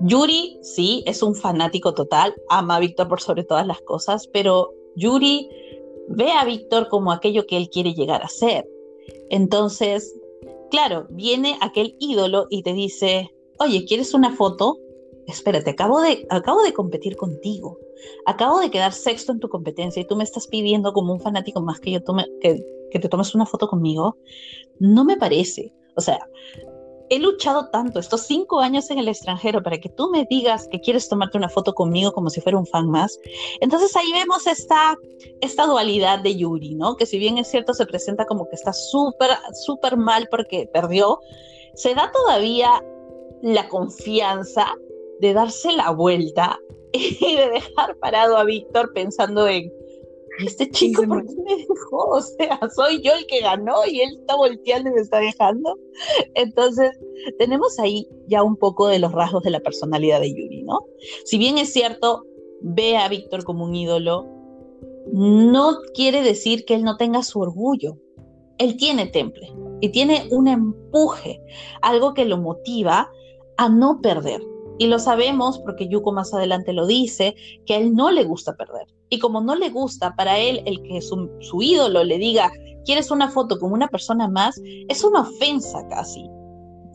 Yuri 0.00 0.58
sí 0.62 1.02
es 1.06 1.22
un 1.22 1.34
fanático 1.34 1.94
total, 1.94 2.34
ama 2.48 2.76
a 2.76 2.80
Víctor 2.80 3.08
por 3.08 3.20
sobre 3.20 3.44
todas 3.44 3.66
las 3.66 3.80
cosas, 3.82 4.26
pero 4.28 4.72
Yuri 4.96 5.48
ve 6.08 6.30
a 6.32 6.44
Víctor 6.44 6.88
como 6.88 7.12
aquello 7.12 7.46
que 7.46 7.56
él 7.56 7.68
quiere 7.70 7.94
llegar 7.94 8.22
a 8.22 8.28
ser. 8.28 8.68
Entonces, 9.30 10.14
claro, 10.70 11.06
viene 11.10 11.56
aquel 11.60 11.96
ídolo 11.98 12.46
y 12.50 12.62
te 12.62 12.72
dice, 12.72 13.30
oye, 13.58 13.84
¿quieres 13.84 14.14
una 14.14 14.34
foto? 14.34 14.78
espérate, 15.26 15.70
acabo 15.70 16.00
de, 16.00 16.26
acabo 16.30 16.62
de 16.62 16.72
competir 16.72 17.16
contigo, 17.16 17.78
acabo 18.26 18.60
de 18.60 18.70
quedar 18.70 18.92
sexto 18.92 19.32
en 19.32 19.40
tu 19.40 19.48
competencia 19.48 20.02
y 20.02 20.06
tú 20.06 20.16
me 20.16 20.24
estás 20.24 20.46
pidiendo 20.46 20.92
como 20.92 21.12
un 21.12 21.20
fanático 21.20 21.60
más 21.60 21.80
que 21.80 21.92
yo 21.92 22.02
tome, 22.02 22.26
que, 22.40 22.64
que 22.90 22.98
te 22.98 23.08
tomes 23.08 23.34
una 23.34 23.46
foto 23.46 23.68
conmigo, 23.68 24.16
no 24.78 25.04
me 25.04 25.16
parece. 25.16 25.72
O 25.96 26.00
sea, 26.00 26.18
he 27.12 27.18
luchado 27.18 27.68
tanto 27.68 27.98
estos 28.00 28.22
cinco 28.22 28.60
años 28.60 28.90
en 28.90 28.98
el 28.98 29.06
extranjero 29.06 29.62
para 29.62 29.78
que 29.78 29.90
tú 29.90 30.08
me 30.10 30.24
digas 30.24 30.66
que 30.68 30.80
quieres 30.80 31.10
tomarte 31.10 31.36
una 31.36 31.50
foto 31.50 31.74
conmigo 31.74 32.10
como 32.12 32.30
si 32.30 32.40
fuera 32.40 32.56
un 32.56 32.66
fan 32.66 32.88
más. 32.88 33.18
Entonces 33.60 33.94
ahí 33.96 34.10
vemos 34.12 34.46
esta, 34.46 34.96
esta 35.42 35.66
dualidad 35.66 36.20
de 36.20 36.34
Yuri, 36.36 36.74
¿no? 36.74 36.96
Que 36.96 37.04
si 37.04 37.18
bien 37.18 37.36
es 37.36 37.48
cierto 37.48 37.74
se 37.74 37.84
presenta 37.84 38.24
como 38.24 38.48
que 38.48 38.56
está 38.56 38.72
súper, 38.72 39.28
súper 39.52 39.98
mal 39.98 40.26
porque 40.30 40.70
perdió, 40.72 41.20
se 41.74 41.94
da 41.94 42.10
todavía 42.10 42.82
la 43.42 43.68
confianza 43.68 44.74
de 45.20 45.34
darse 45.34 45.70
la 45.72 45.90
vuelta 45.90 46.58
y 46.94 47.36
de 47.36 47.50
dejar 47.50 47.98
parado 47.98 48.38
a 48.38 48.44
Víctor 48.44 48.94
pensando 48.94 49.46
en, 49.46 49.70
este 50.40 50.70
chico 50.70 51.02
por 51.06 51.24
qué 51.26 51.34
me 51.44 51.56
dejó? 51.56 51.68
O 52.12 52.20
sea, 52.20 52.58
soy 52.74 53.00
yo 53.02 53.12
el 53.14 53.26
que 53.26 53.40
ganó 53.40 53.86
y 53.86 54.00
él 54.00 54.16
está 54.20 54.36
volteando 54.36 54.90
y 54.90 54.94
me 54.94 55.00
está 55.00 55.18
dejando. 55.18 55.78
Entonces, 56.34 56.90
tenemos 57.38 57.78
ahí 57.78 58.06
ya 58.28 58.42
un 58.42 58.56
poco 58.56 58.88
de 58.88 58.98
los 58.98 59.12
rasgos 59.12 59.42
de 59.42 59.50
la 59.50 59.60
personalidad 59.60 60.20
de 60.20 60.30
Yuri, 60.30 60.62
¿no? 60.62 60.80
Si 61.24 61.38
bien 61.38 61.58
es 61.58 61.72
cierto, 61.72 62.24
ve 62.60 62.96
a 62.96 63.08
Víctor 63.08 63.44
como 63.44 63.64
un 63.64 63.74
ídolo, 63.74 64.26
no 65.12 65.78
quiere 65.94 66.22
decir 66.22 66.64
que 66.64 66.74
él 66.74 66.84
no 66.84 66.96
tenga 66.96 67.22
su 67.22 67.40
orgullo. 67.40 67.98
Él 68.58 68.76
tiene 68.76 69.06
temple 69.06 69.52
y 69.80 69.88
tiene 69.90 70.28
un 70.30 70.48
empuje, 70.48 71.40
algo 71.80 72.14
que 72.14 72.24
lo 72.24 72.38
motiva 72.38 73.10
a 73.56 73.68
no 73.68 74.00
perder. 74.00 74.40
Y 74.78 74.86
lo 74.86 74.98
sabemos 74.98 75.58
porque 75.60 75.88
Yuko 75.88 76.12
más 76.12 76.32
adelante 76.32 76.72
lo 76.72 76.86
dice, 76.86 77.34
que 77.66 77.74
a 77.74 77.78
él 77.78 77.94
no 77.94 78.10
le 78.10 78.24
gusta 78.24 78.56
perder. 78.56 78.86
Y 79.12 79.18
como 79.18 79.42
no 79.42 79.54
le 79.54 79.68
gusta 79.68 80.16
para 80.16 80.38
él 80.38 80.62
el 80.64 80.82
que 80.84 81.02
su, 81.02 81.28
ídolo 81.60 82.02
le 82.02 82.16
diga, 82.16 82.50
¿quieres 82.86 83.10
una 83.10 83.28
foto 83.30 83.58
con 83.58 83.70
una 83.70 83.86
persona 83.88 84.26
más? 84.26 84.58
Es 84.88 85.04
una 85.04 85.20
ofensa 85.20 85.86
casi. 85.90 86.26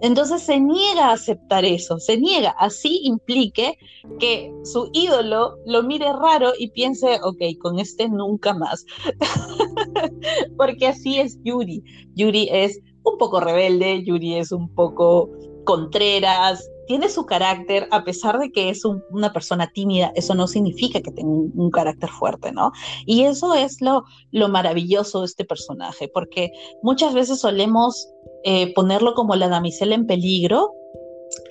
Entonces 0.01 0.41
se 0.41 0.59
niega 0.59 1.09
a 1.09 1.12
aceptar 1.12 1.63
eso, 1.63 2.00
se 2.00 2.17
niega, 2.17 2.55
así 2.57 3.01
implique 3.03 3.77
que 4.17 4.51
su 4.63 4.89
ídolo 4.93 5.57
lo 5.67 5.83
mire 5.83 6.12
raro 6.12 6.53
y 6.57 6.71
piense, 6.71 7.19
ok, 7.21 7.38
con 7.62 7.77
este 7.77 8.09
nunca 8.09 8.55
más. 8.55 8.83
Porque 10.57 10.88
así 10.88 11.19
es 11.19 11.38
Yuri. 11.43 11.83
Yuri 12.15 12.50
es 12.51 12.79
un 13.03 13.19
poco 13.19 13.39
rebelde, 13.39 14.03
Yuri 14.03 14.38
es 14.38 14.51
un 14.51 14.74
poco 14.74 15.29
contreras, 15.65 16.67
tiene 16.88 17.10
su 17.10 17.25
carácter, 17.25 17.88
a 17.91 18.03
pesar 18.03 18.39
de 18.39 18.51
que 18.51 18.70
es 18.70 18.84
una 18.86 19.34
persona 19.34 19.72
tímida, 19.74 20.12
eso 20.15 20.34
no 20.34 20.48
significa 20.48 21.01
que 21.01 21.12
tenga 21.12 21.29
un, 21.29 21.70
carácter 21.70 22.10
fuerte, 22.10 22.51
¿no? 22.51 22.72
Y 23.06 23.24
eso 23.24 23.53
es 23.53 23.82
lo, 23.82 24.03
lo 24.32 24.50
maravilloso 24.50 25.20
de 25.20 25.25
este 25.25 25.46
personaje, 25.46 26.08
porque 26.08 26.51
muchas 26.82 27.13
veces 27.13 27.39
solemos 27.39 28.10
eh, 28.44 28.74
ponerlo 28.74 29.13
como 29.13 29.36
la 29.36 29.50
damisela 29.50 29.96
en 29.96 30.08
peligro 30.08 30.72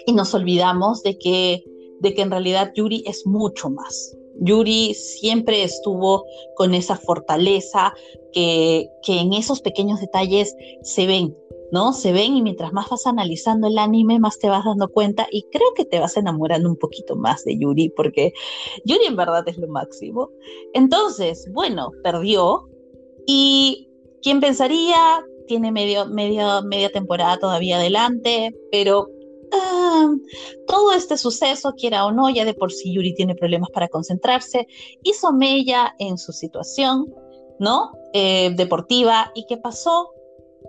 y 0.06 0.12
nos 0.12 0.34
olvidamos 0.34 1.02
de 1.02 1.18
que, 1.18 1.62
de 2.00 2.14
que 2.14 2.22
en 2.22 2.30
realidad 2.30 2.72
Yuri 2.74 3.04
es 3.06 3.26
mucho 3.26 3.70
más. 3.70 4.16
Yuri 4.40 4.94
siempre 4.94 5.62
estuvo 5.62 6.24
con 6.56 6.74
esa 6.74 6.96
fortaleza 6.96 7.92
que, 8.32 8.88
que 9.02 9.20
en 9.20 9.32
esos 9.32 9.60
pequeños 9.60 10.00
detalles 10.00 10.54
se 10.82 11.06
ven, 11.06 11.34
¿no? 11.72 11.92
Se 11.92 12.12
ven 12.12 12.36
y 12.36 12.42
mientras 12.42 12.72
más 12.72 12.88
vas 12.88 13.06
analizando 13.06 13.68
el 13.68 13.78
anime, 13.78 14.18
más 14.18 14.38
te 14.38 14.48
vas 14.48 14.64
dando 14.64 14.88
cuenta 14.88 15.26
y 15.30 15.42
creo 15.50 15.68
que 15.74 15.84
te 15.84 16.00
vas 16.00 16.16
enamorando 16.16 16.68
un 16.68 16.76
poquito 16.76 17.16
más 17.16 17.44
de 17.44 17.58
Yuri, 17.58 17.90
porque 17.90 18.32
Yuri 18.84 19.06
en 19.06 19.16
verdad 19.16 19.46
es 19.48 19.58
lo 19.58 19.68
máximo. 19.68 20.30
Entonces, 20.74 21.48
bueno, 21.52 21.90
perdió 22.02 22.68
y 23.26 23.88
¿quién 24.22 24.40
pensaría? 24.40 25.24
Tiene 25.46 25.70
medio, 25.72 26.06
media 26.06 26.90
temporada 26.92 27.38
todavía 27.38 27.76
adelante, 27.76 28.54
pero 28.72 29.08
ah, 29.52 30.12
todo 30.66 30.92
este 30.92 31.16
suceso, 31.16 31.74
quiera 31.76 32.06
o 32.06 32.12
no, 32.12 32.30
ya 32.30 32.44
de 32.44 32.54
por 32.54 32.72
sí 32.72 32.92
Yuri 32.92 33.14
tiene 33.14 33.34
problemas 33.34 33.70
para 33.70 33.88
concentrarse, 33.88 34.66
hizo 35.02 35.32
mella 35.32 35.94
en 35.98 36.18
su 36.18 36.32
situación, 36.32 37.06
¿no? 37.58 37.92
Eh, 38.12 38.52
deportiva. 38.56 39.30
¿Y 39.34 39.46
qué 39.46 39.56
pasó? 39.56 40.10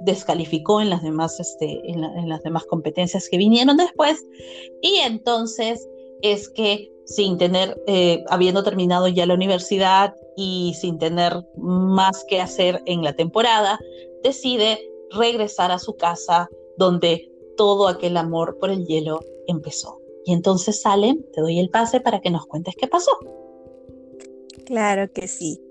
Descalificó 0.02 0.82
en 0.82 0.90
las 0.90 1.04
demás, 1.04 1.40
este, 1.40 1.82
en, 1.90 2.30
las 2.30 2.44
demás 2.44 2.66
competencias 2.66 3.30
que 3.30 3.38
vinieron 3.38 3.78
después. 3.78 4.26
Y 4.82 4.98
entonces 4.98 5.88
es 6.22 6.50
que 6.50 6.92
sin 7.06 7.38
tener, 7.38 7.82
eh, 7.88 8.24
habiendo 8.30 8.64
terminado 8.64 9.08
ya 9.08 9.26
la 9.26 9.34
universidad 9.34 10.14
y 10.36 10.76
sin 10.80 10.98
tener 10.98 11.34
más 11.56 12.26
que 12.28 12.42
hacer 12.42 12.82
en 12.86 13.04
la 13.04 13.14
temporada, 13.14 13.80
decide 14.24 14.80
regresar 15.12 15.72
a 15.72 15.80
su 15.80 15.96
casa 15.96 16.50
donde 16.78 17.32
todo 17.56 17.88
aquel 17.88 18.18
amor 18.18 18.58
por 18.60 18.70
el 18.70 18.86
hielo 18.86 19.22
empezó. 19.48 20.00
Y 20.26 20.34
entonces, 20.34 20.82
Salen, 20.82 21.26
te 21.34 21.42
doy 21.42 21.60
el 21.60 21.70
pase 21.70 22.02
para 22.02 22.20
que 22.20 22.30
nos 22.30 22.46
cuentes 22.46 22.76
qué 22.76 22.88
pasó. 22.88 23.12
Claro 24.66 25.12
que 25.14 25.28
sí. 25.30 25.62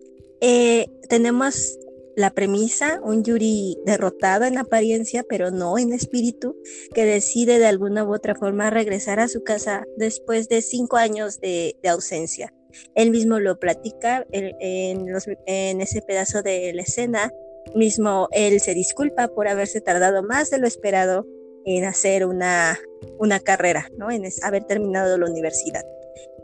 Eh, 0.40 0.86
tenemos 1.08 1.78
la 2.16 2.30
premisa, 2.30 2.98
un 3.04 3.22
Yuri 3.22 3.76
derrotado 3.84 4.46
en 4.46 4.56
apariencia, 4.56 5.22
pero 5.28 5.50
no 5.50 5.78
en 5.78 5.92
espíritu, 5.92 6.56
que 6.94 7.04
decide 7.04 7.58
de 7.58 7.66
alguna 7.66 8.04
u 8.04 8.14
otra 8.14 8.34
forma 8.34 8.70
regresar 8.70 9.20
a 9.20 9.28
su 9.28 9.44
casa 9.44 9.84
después 9.98 10.48
de 10.48 10.62
cinco 10.62 10.96
años 10.96 11.38
de, 11.40 11.76
ausencia. 11.86 12.52
Él 12.94 13.10
mismo 13.10 13.38
lo 13.38 13.58
platica 13.58 14.26
en, 14.32 15.80
ese 15.80 16.02
pedazo 16.02 16.42
de 16.42 16.72
la 16.74 16.82
escena, 16.82 17.30
mismo 17.74 18.28
él 18.32 18.60
se 18.60 18.74
disculpa 18.74 19.28
por 19.28 19.46
haberse 19.46 19.80
tardado 19.82 20.22
más 20.22 20.50
de 20.50 20.58
lo 20.58 20.66
esperado 20.66 21.26
en 21.66 21.84
hacer 21.84 22.24
una, 22.24 22.78
una 23.18 23.40
carrera, 23.40 23.88
¿no? 23.98 24.10
en 24.10 24.24
haber 24.42 24.64
terminado 24.64 25.18
la 25.18 25.26
universidad 25.26 25.82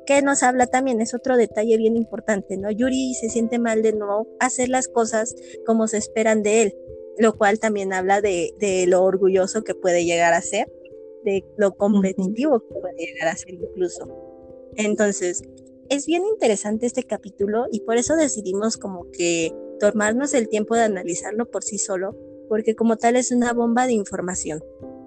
que 0.07 0.23
nos 0.23 0.43
habla 0.43 0.67
también, 0.67 1.01
es 1.01 1.15
otro 1.15 1.37
detalle 1.37 1.77
bien 1.77 1.97
importante, 1.97 2.57
¿no? 2.57 2.71
Yuri 2.71 3.15
se 3.15 3.29
siente 3.29 3.59
mal 3.59 3.83
de 3.83 3.93
no 3.93 4.27
hacer 4.41 4.69
las 4.69 4.89
cosas 4.89 5.35
como 5.67 5.87
se 5.87 5.99
esperan 5.99 6.43
de 6.43 6.63
él, 6.63 6.75
lo 7.19 7.37
cual 7.37 7.59
también 7.59 7.93
habla 7.93 8.21
de, 8.21 8.53
lo 8.89 9.03
orgulloso 9.03 9.63
que 9.63 9.75
puede 9.75 10.05
llegar 10.05 10.33
a 10.35 10.41
ser, 10.41 10.71
de 11.25 11.45
lo 11.57 11.77
competitivo 11.77 12.61
que 12.61 12.75
puede 12.81 12.97
llegar 12.97 13.29
a 13.29 13.37
ser 13.37 13.55
incluso. 13.55 14.09
Entonces, 14.77 15.43
es 15.89 16.07
bien 16.07 16.25
interesante 16.25 16.87
este 16.87 17.05
capítulo 17.05 17.67
y 17.71 17.81
por 17.81 17.97
eso 17.97 18.17
decidimos 18.17 18.77
como 18.77 19.11
que 19.11 19.53
tomarnos 19.79 20.33
el 20.35 20.49
tiempo 20.49 20.75
de 20.75 20.83
analizarlo 20.83 21.51
por 21.51 21.63
sí 21.65 21.79
solo, 21.79 22.17
porque 22.49 22.75
como 22.75 22.97
tal 22.97 23.17
es 23.17 23.31
una 23.31 23.53
bomba 23.53 23.87
de 23.87 23.93
información. 23.93 24.63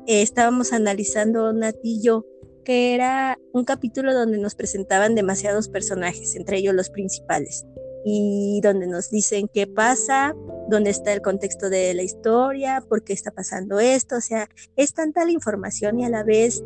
Eh, 0.08 0.22
estábamos 0.22 0.72
analizando 0.72 1.52
Natillo 1.54 2.25
que 2.66 2.94
era 2.94 3.40
un 3.54 3.64
capítulo 3.64 4.14
donde 4.14 4.38
nos 4.38 4.56
presentaban 4.56 5.16
demasiados 5.16 5.70
personajes, 5.70 6.36
entre 6.36 6.58
ellos 6.58 6.74
los 6.74 6.90
principales, 6.90 7.66
y 8.04 8.60
donde 8.62 8.88
nos 8.88 9.10
dicen 9.10 9.48
qué 9.54 9.68
pasa, 9.68 10.36
dónde 10.70 10.90
está 10.90 11.14
el 11.14 11.22
contexto 11.22 11.70
de 11.70 11.94
la 11.94 12.04
historia, 12.04 12.84
por 12.90 13.04
qué 13.06 13.14
está 13.14 13.32
pasando 13.32 13.80
esto, 13.80 14.18
o 14.18 14.22
sea, 14.22 14.50
es 14.76 14.94
tanta 14.94 15.24
la 15.24 15.32
información 15.32 16.00
y 16.00 16.06
a 16.06 16.10
la 16.10 16.24
vez 16.24 16.62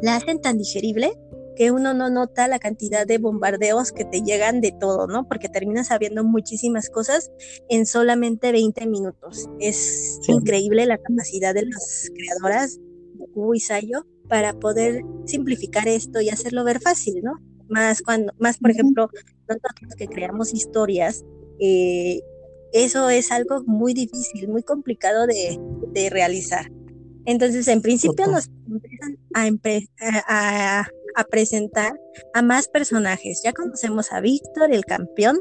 la 0.00 0.16
hacen 0.16 0.40
tan 0.40 0.58
digerible 0.58 1.18
que 1.56 1.70
uno 1.72 1.92
no 1.92 2.08
nota 2.08 2.48
la 2.48 2.58
cantidad 2.58 3.06
de 3.06 3.18
bombardeos 3.18 3.92
que 3.92 4.04
te 4.04 4.22
llegan 4.22 4.60
de 4.60 4.72
todo, 4.72 5.06
¿no? 5.06 5.28
Porque 5.28 5.48
terminas 5.48 5.88
sabiendo 5.88 6.24
muchísimas 6.24 6.88
cosas 6.88 7.30
en 7.68 7.84
solamente 7.84 8.52
20 8.52 8.86
minutos. 8.86 9.48
Es 9.58 10.20
increíble 10.28 10.86
la 10.86 10.96
capacidad 10.96 11.52
de 11.52 11.66
las 11.66 12.10
creadoras, 12.14 12.78
Kubo 13.34 13.54
y 13.54 13.60
Sayo, 13.60 14.06
para 14.30 14.54
poder 14.54 15.02
simplificar 15.26 15.88
esto 15.88 16.20
y 16.20 16.30
hacerlo 16.30 16.64
ver 16.64 16.80
fácil, 16.80 17.20
¿no? 17.22 17.32
Más 17.68 18.00
cuando, 18.00 18.32
más 18.38 18.58
por 18.58 18.70
ejemplo, 18.70 19.10
nosotros 19.48 19.94
que 19.98 20.06
creamos 20.06 20.54
historias, 20.54 21.24
eh, 21.58 22.20
eso 22.72 23.10
es 23.10 23.32
algo 23.32 23.64
muy 23.66 23.92
difícil, 23.92 24.48
muy 24.48 24.62
complicado 24.62 25.26
de, 25.26 25.58
realizar. 26.10 26.70
Entonces, 27.26 27.68
en 27.68 27.82
principio 27.82 28.26
nos 28.28 28.48
empiezan 29.34 29.98
a, 30.28 30.86
a, 31.16 31.24
presentar 31.24 32.00
a 32.32 32.42
más 32.42 32.68
personajes. 32.68 33.42
Ya 33.44 33.52
conocemos 33.52 34.12
a 34.12 34.20
Víctor, 34.20 34.72
el 34.72 34.84
campeón, 34.84 35.40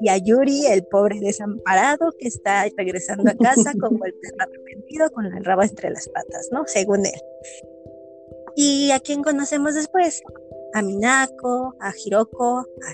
y 0.00 0.08
a 0.08 0.18
Yuri, 0.18 0.66
el 0.66 0.84
pobre 0.84 1.20
desamparado 1.20 2.12
que 2.18 2.28
está 2.28 2.66
regresando 2.76 3.30
a 3.30 3.34
casa 3.34 3.72
como 3.80 4.04
el 4.04 4.12
perro 4.14 4.36
arrepentido 4.40 5.10
con 5.10 5.26
el 5.26 5.44
rabo 5.44 5.62
entre 5.62 5.90
las 5.90 6.08
patas, 6.08 6.48
¿no? 6.50 6.64
Según 6.66 7.06
él. 7.06 7.20
¿Y 8.56 8.90
a 8.92 9.00
quién 9.00 9.22
conocemos 9.22 9.74
después? 9.74 10.22
A 10.72 10.82
Minako, 10.82 11.74
a 11.80 11.92
Hiroko, 11.96 12.58
a 12.60 12.92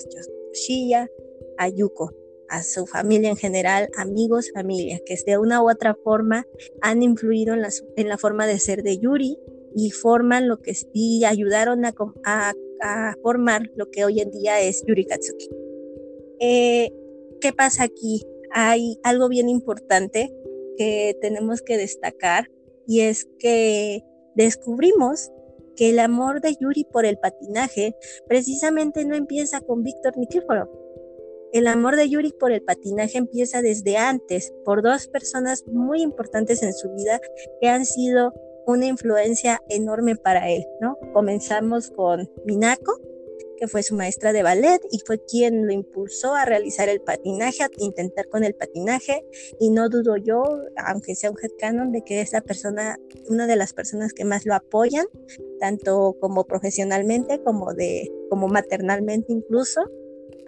Yoshiya, 0.53 1.09
a 1.59 1.68
Yuko, 1.68 2.12
a 2.49 2.62
su 2.62 2.87
familia 2.87 3.31
en 3.31 3.37
general, 3.37 3.88
amigos, 3.96 4.51
familia, 4.53 5.01
que 5.05 5.16
de 5.27 5.38
una 5.38 5.62
u 5.62 5.70
otra 5.70 5.94
forma 6.03 6.46
han 6.81 7.03
influido 7.03 7.55
en 7.55 7.62
la, 7.62 7.68
en 7.96 8.09
la 8.09 8.18
forma 8.18 8.46
de 8.46 8.59
ser 8.59 8.83
de 8.83 8.99
Yuri 8.99 9.38
y 9.75 9.90
forman 9.90 10.49
lo 10.49 10.61
que 10.61 10.73
y 10.92 11.25
ayudaron 11.25 11.85
a, 11.85 11.94
a, 12.25 13.14
formar 13.23 13.70
lo 13.77 13.90
que 13.90 14.05
hoy 14.05 14.20
en 14.20 14.31
día 14.31 14.61
es 14.61 14.83
Yuri 14.87 15.05
Katsuki. 15.05 15.49
Eh, 16.40 16.90
¿Qué 17.40 17.53
pasa 17.53 17.85
aquí? 17.85 18.23
Hay 18.53 18.99
algo 19.03 19.29
bien 19.29 19.49
importante 19.49 20.35
que 20.77 21.16
tenemos 21.20 21.61
que 21.62 21.77
destacar 21.77 22.51
y 22.87 23.01
es 23.01 23.29
que 23.38 24.03
descubrimos 24.35 25.31
el 25.88 25.99
amor 25.99 26.40
de 26.40 26.57
Yuri 26.57 26.85
por 26.85 27.07
el 27.07 27.16
patinaje 27.19 27.97
precisamente 28.29 29.05
no 29.05 29.14
empieza 29.14 29.61
con 29.61 29.83
Víctor 29.83 30.16
Nikiforov. 30.19 30.69
El 31.53 31.66
amor 31.66 31.97
de 31.97 32.09
Yuri 32.09 32.33
por 32.33 32.53
el 32.53 32.62
patinaje 32.62 33.19
empieza 33.19 33.62
desde 33.62 33.97
antes, 33.97 34.53
por 34.64 34.83
dos 34.83 35.09
personas 35.09 35.64
muy 35.66 36.03
importantes 36.03 36.62
en 36.62 36.73
su 36.73 36.93
vida 36.95 37.21
que 37.61 37.69
han 37.69 37.85
sido 37.85 38.33
una 38.66 38.87
influencia 38.87 39.61
enorme 39.69 40.16
para 40.16 40.49
él, 40.49 40.64
¿no? 40.81 40.97
Comenzamos 41.12 41.90
con 41.90 42.31
Minako, 42.45 43.01
que 43.61 43.68
fue 43.68 43.83
su 43.83 43.94
maestra 43.94 44.33
de 44.33 44.42
ballet 44.42 44.81
y 44.90 45.01
fue 45.07 45.23
quien 45.23 45.66
lo 45.66 45.73
impulsó 45.73 46.35
a 46.35 46.46
realizar 46.46 46.88
el 46.88 47.03
patinaje, 47.03 47.62
a 47.62 47.68
intentar 47.77 48.27
con 48.29 48.42
el 48.42 48.55
patinaje. 48.55 49.23
Y 49.61 49.68
no 49.70 49.90
dudo 49.90 50.16
yo, 50.16 50.42
aunque 50.77 51.14
sea 51.14 51.31
un 51.31 51.37
headcanon, 51.40 51.92
de 51.92 52.03
que 52.03 52.23
es 52.23 52.33
la 52.33 52.40
persona, 52.40 52.99
una 53.29 53.46
de 53.46 53.57
las 53.57 53.75
personas 53.75 54.14
que 54.14 54.25
más 54.25 54.46
lo 54.46 54.55
apoyan, 54.55 55.07
tanto 55.61 56.16
como 56.20 56.46
profesionalmente 56.46 57.42
como 57.42 57.75
de, 57.75 58.11
como 58.31 58.49
maternalmente 58.49 59.31
incluso, 59.31 59.83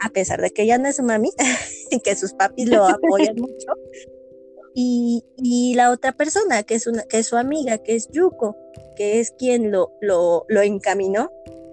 a 0.00 0.08
pesar 0.08 0.40
de 0.40 0.50
que 0.50 0.62
ella 0.62 0.78
no 0.78 0.88
es 0.88 0.96
su 0.96 1.02
mami, 1.02 1.30
y 1.90 2.00
que 2.00 2.16
sus 2.16 2.32
papis 2.32 2.68
lo 2.70 2.86
apoyan 2.86 3.36
mucho. 3.36 3.74
Y, 4.74 5.22
y, 5.36 5.74
la 5.74 5.90
otra 5.90 6.12
persona, 6.12 6.62
que 6.62 6.76
es, 6.76 6.86
una, 6.86 7.02
que 7.02 7.18
es 7.18 7.26
su 7.26 7.36
amiga, 7.36 7.76
que 7.76 7.94
es 7.94 8.08
Yuko, 8.10 8.56
que 8.96 9.20
es 9.20 9.32
quien 9.32 9.70
lo, 9.70 9.92
lo, 10.00 10.46
lo 10.48 10.62
encaminó 10.62 11.30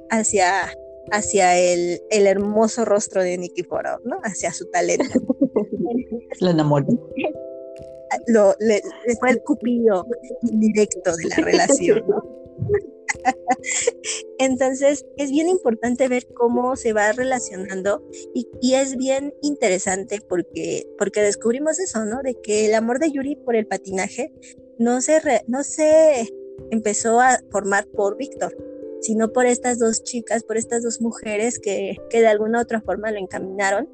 hacia 0.09 0.69
hacia 1.11 1.57
el, 1.57 2.01
el 2.09 2.27
hermoso 2.27 2.85
rostro 2.85 3.23
de 3.23 3.37
Nikiforov, 3.37 4.01
¿no? 4.03 4.19
Hacia 4.23 4.53
su 4.53 4.65
talento. 4.69 5.05
Lo 6.39 6.49
enamoró. 6.49 6.87
Lo, 8.27 8.55
le, 8.59 8.81
fue 9.19 9.31
el 9.31 9.41
cupido 9.43 10.05
directo 10.41 11.15
de 11.15 11.29
la 11.29 11.35
relación, 11.37 12.03
¿no? 12.07 12.23
Entonces 14.39 15.05
es 15.17 15.31
bien 15.31 15.49
importante 15.49 16.07
ver 16.07 16.27
cómo 16.33 16.75
se 16.75 16.93
va 16.93 17.11
relacionando 17.11 18.03
y, 18.33 18.47
y, 18.61 18.75
es 18.75 18.95
bien 18.95 19.33
interesante 19.41 20.19
porque, 20.27 20.87
porque 20.97 21.21
descubrimos 21.21 21.79
eso, 21.79 22.05
¿no? 22.05 22.21
De 22.23 22.35
que 22.41 22.67
el 22.67 22.75
amor 22.75 22.99
de 22.99 23.11
Yuri 23.11 23.35
por 23.35 23.55
el 23.55 23.67
patinaje 23.67 24.31
no 24.77 25.01
se, 25.01 25.21
no 25.47 25.63
se 25.63 26.29
empezó 26.71 27.19
a 27.19 27.39
formar 27.51 27.85
por 27.87 28.17
Víctor, 28.17 28.55
sino 29.01 29.31
por 29.31 29.45
estas 29.45 29.79
dos 29.79 30.03
chicas, 30.03 30.43
por 30.43 30.57
estas 30.57 30.83
dos 30.83 31.01
mujeres 31.01 31.59
que, 31.59 31.97
que 32.09 32.21
de 32.21 32.27
alguna 32.27 32.59
u 32.59 32.61
otra 32.61 32.81
forma 32.81 33.11
lo 33.11 33.19
encaminaron 33.19 33.89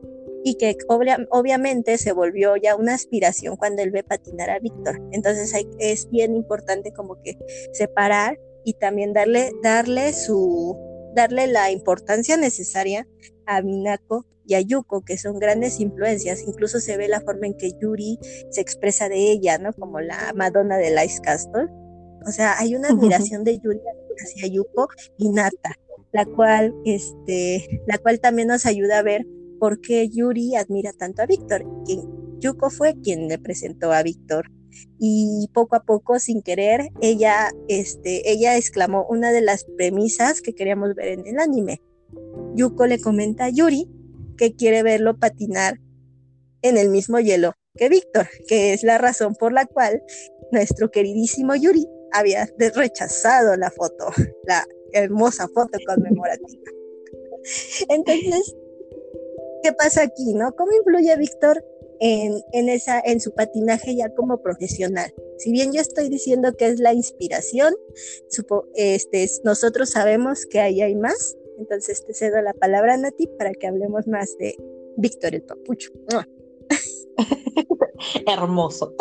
y 0.48 0.56
que 0.56 0.78
obviamente 0.88 1.98
se 1.98 2.12
volvió 2.12 2.56
ya 2.56 2.76
una 2.76 2.94
aspiración 2.94 3.56
cuando 3.58 3.82
él 3.82 3.90
ve 3.90 4.04
patinar 4.04 4.52
a 4.52 4.60
Víctor. 4.60 5.02
Entonces 5.12 5.52
es 5.80 6.08
bien 6.12 6.36
importante 6.36 6.94
como 6.94 7.20
que 7.24 7.36
separar 7.74 8.40
y 8.64 8.74
también 8.74 9.12
darle, 9.12 9.52
darle 9.64 10.14
su, 10.14 10.78
darle 11.16 11.48
la 11.48 11.72
importancia 11.72 12.38
necesaria 12.38 13.08
a 13.48 13.64
Minako 13.64 14.28
y 14.46 14.54
a 14.54 14.62
Yuko, 14.62 15.02
que 15.02 15.18
son 15.18 15.40
grandes 15.40 15.80
influencias. 15.80 16.44
Incluso 16.48 16.80
se 16.80 16.96
ve 16.96 17.08
la 17.08 17.22
forma 17.22 17.48
en 17.48 17.58
que 17.58 17.72
Yuri 17.82 18.20
se 18.52 18.62
expresa 18.62 19.10
de 19.10 19.32
ella, 19.32 19.58
¿no? 19.58 19.74
Como 19.74 20.00
la 20.00 20.32
Madonna 20.36 20.78
de 20.78 20.94
Ice 21.06 21.22
Castle. 21.22 21.70
O 22.28 22.32
sea, 22.32 22.60
hay 22.60 22.76
una 22.76 22.90
admiración 22.90 23.44
de 23.44 23.58
Yuri 23.58 23.80
hacia 24.18 24.48
Yuko 24.48 24.88
y 25.18 25.30
Nata, 25.30 25.76
la 26.12 26.26
cual, 26.26 26.74
este, 26.86 27.82
la 27.88 27.98
cual 27.98 28.20
también 28.20 28.48
nos 28.48 28.66
ayuda 28.66 29.00
a 29.00 29.04
ver 29.04 29.26
por 29.60 29.82
qué 29.82 30.10
Yuri 30.10 30.56
admira 30.56 30.94
tanto 30.94 31.22
a 31.22 31.26
Víctor. 31.26 31.66
Yuko 32.40 32.70
fue 32.70 32.96
quien 33.02 33.28
le 33.28 33.38
presentó 33.38 33.92
a 33.92 34.04
Víctor 34.04 34.52
y 35.00 35.50
poco 35.54 35.76
a 35.76 35.84
poco, 35.84 36.20
sin 36.20 36.42
querer, 36.42 36.90
ella, 37.02 37.52
este, 37.68 38.30
ella 38.30 38.58
exclamó 38.58 39.06
una 39.10 39.32
de 39.32 39.42
las 39.42 39.64
premisas 39.78 40.42
que 40.42 40.54
queríamos 40.54 40.96
ver 40.96 41.20
en 41.20 41.28
el 41.28 41.40
anime. 41.40 41.82
Yuko 42.56 42.86
le 42.86 43.00
comenta 43.00 43.46
a 43.46 43.50
Yuri 43.50 43.90
que 44.38 44.54
quiere 44.54 44.84
verlo 44.84 45.18
patinar 45.18 45.80
en 46.62 46.78
el 46.78 46.90
mismo 46.90 47.20
hielo 47.20 47.54
que 47.76 47.90
Víctor, 47.90 48.28
que 48.48 48.74
es 48.74 48.84
la 48.84 48.98
razón 48.98 49.36
por 49.36 49.52
la 49.52 49.66
cual 49.66 50.02
nuestro 50.52 50.92
queridísimo 50.92 51.56
Yuri 51.56 51.88
había 52.16 52.50
rechazado 52.76 53.56
la 53.56 53.70
foto, 53.72 54.08
la 54.46 54.66
hermosa 54.94 55.48
foto 55.48 55.78
conmemorativa. 55.86 56.64
Entonces, 57.90 58.56
¿qué 59.64 59.74
pasa 59.74 60.04
aquí, 60.04 60.34
no? 60.34 60.56
¿Cómo 60.56 60.72
influye 60.74 61.16
Víctor 61.18 61.64
en, 62.00 62.42
en, 62.54 62.70
esa, 62.70 63.00
en 63.00 63.20
su 63.20 63.34
patinaje 63.34 63.96
ya 63.96 64.10
como 64.10 64.42
profesional? 64.42 65.14
Si 65.38 65.52
bien 65.52 65.74
yo 65.74 65.82
estoy 65.82 66.10
diciendo 66.10 66.54
que 66.54 66.68
es 66.68 66.80
la 66.80 66.94
inspiración, 66.94 67.74
este, 68.76 69.30
nosotros 69.44 69.90
sabemos 69.90 70.46
que 70.46 70.60
ahí 70.60 70.82
hay 70.82 70.96
más. 70.96 71.36
Entonces 71.58 72.06
te 72.06 72.14
cedo 72.14 72.42
la 72.42 72.54
palabra 72.54 72.94
a 72.96 72.98
Nati 72.98 73.28
para 73.28 73.52
que 73.54 73.68
hablemos 73.68 74.08
más 74.08 74.38
de 74.38 74.56
Víctor 74.98 75.36
el 75.36 75.44
Papucho. 75.44 75.92
Hermoso. 78.28 78.96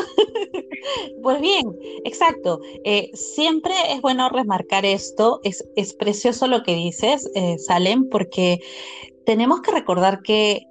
Pues 1.22 1.40
bien, 1.40 1.76
exacto. 2.04 2.60
Eh, 2.84 3.10
siempre 3.14 3.74
es 3.90 4.00
bueno 4.00 4.28
remarcar 4.28 4.84
esto. 4.84 5.40
Es, 5.42 5.94
precioso 5.94 6.46
lo 6.46 6.62
que 6.62 6.74
dices, 6.74 7.30
eh, 7.34 7.58
Salem, 7.58 8.08
porque 8.08 8.60
tenemos 9.26 9.62
que 9.62 9.72
recordar 9.72 10.20
que 10.22 10.66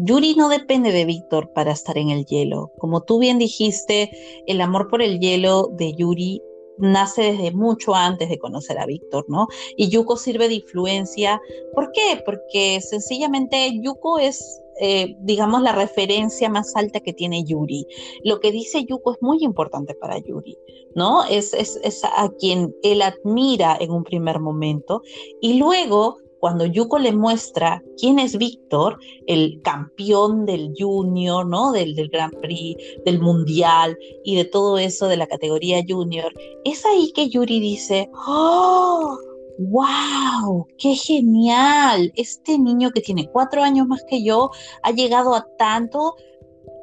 Yuri 0.00 0.34
no 0.34 0.48
depende 0.48 0.92
de 0.92 1.04
Víctor 1.04 1.52
para 1.54 1.72
estar 1.72 1.98
en 1.98 2.10
el 2.10 2.24
hielo. 2.24 2.72
Como 2.78 3.02
tú 3.02 3.18
bien 3.18 3.38
dijiste, 3.38 4.10
el 4.46 4.60
amor 4.60 4.88
por 4.88 5.02
el 5.02 5.18
hielo 5.20 5.68
de 5.72 5.94
Yuri 5.94 6.40
nace 6.78 7.32
desde 7.32 7.52
mucho 7.52 7.94
antes 7.94 8.28
de 8.28 8.38
conocer 8.38 8.78
a 8.78 8.86
Víctor, 8.86 9.24
¿no? 9.28 9.46
Y 9.76 9.88
Yuko 9.90 10.16
sirve 10.16 10.48
de 10.48 10.54
influencia. 10.54 11.40
¿Por 11.74 11.92
qué? 11.92 12.22
Porque 12.24 12.80
sencillamente 12.80 13.80
Yuko 13.82 14.18
es 14.18 14.62
eh, 14.80 15.16
digamos, 15.20 15.62
la 15.62 15.72
referencia 15.72 16.48
más 16.48 16.74
alta 16.76 17.00
que 17.00 17.12
tiene 17.12 17.44
Yuri. 17.44 17.86
Lo 18.24 18.40
que 18.40 18.52
dice 18.52 18.84
Yuko 18.84 19.12
es 19.12 19.18
muy 19.22 19.38
importante 19.42 19.94
para 19.94 20.18
Yuri, 20.18 20.56
¿no? 20.94 21.24
Es, 21.24 21.54
es, 21.54 21.78
es 21.82 22.04
a 22.04 22.30
quien 22.38 22.74
él 22.82 23.02
admira 23.02 23.76
en 23.80 23.90
un 23.90 24.04
primer 24.04 24.40
momento 24.40 25.02
y 25.40 25.54
luego 25.54 26.18
cuando 26.42 26.66
Yuko 26.66 26.98
le 26.98 27.12
muestra 27.12 27.84
quién 27.96 28.18
es 28.18 28.36
Víctor, 28.36 28.98
el 29.28 29.60
campeón 29.62 30.44
del 30.44 30.72
junior, 30.76 31.46
¿no? 31.46 31.70
Del, 31.70 31.94
del 31.94 32.08
Grand 32.08 32.36
Prix, 32.40 32.82
del 33.04 33.20
mundial 33.20 33.96
y 34.24 34.34
de 34.34 34.44
todo 34.44 34.76
eso 34.76 35.06
de 35.06 35.16
la 35.16 35.28
categoría 35.28 35.84
junior, 35.86 36.32
es 36.64 36.84
ahí 36.84 37.12
que 37.12 37.28
Yuri 37.28 37.60
dice, 37.60 38.10
¡Oh! 38.26 39.16
¡Wow! 39.58 40.66
¡Qué 40.78 40.94
genial! 40.94 42.12
Este 42.16 42.58
niño 42.58 42.90
que 42.90 43.00
tiene 43.00 43.28
cuatro 43.30 43.62
años 43.62 43.86
más 43.86 44.02
que 44.08 44.22
yo 44.24 44.50
ha 44.82 44.90
llegado 44.90 45.34
a 45.34 45.46
tanto 45.58 46.14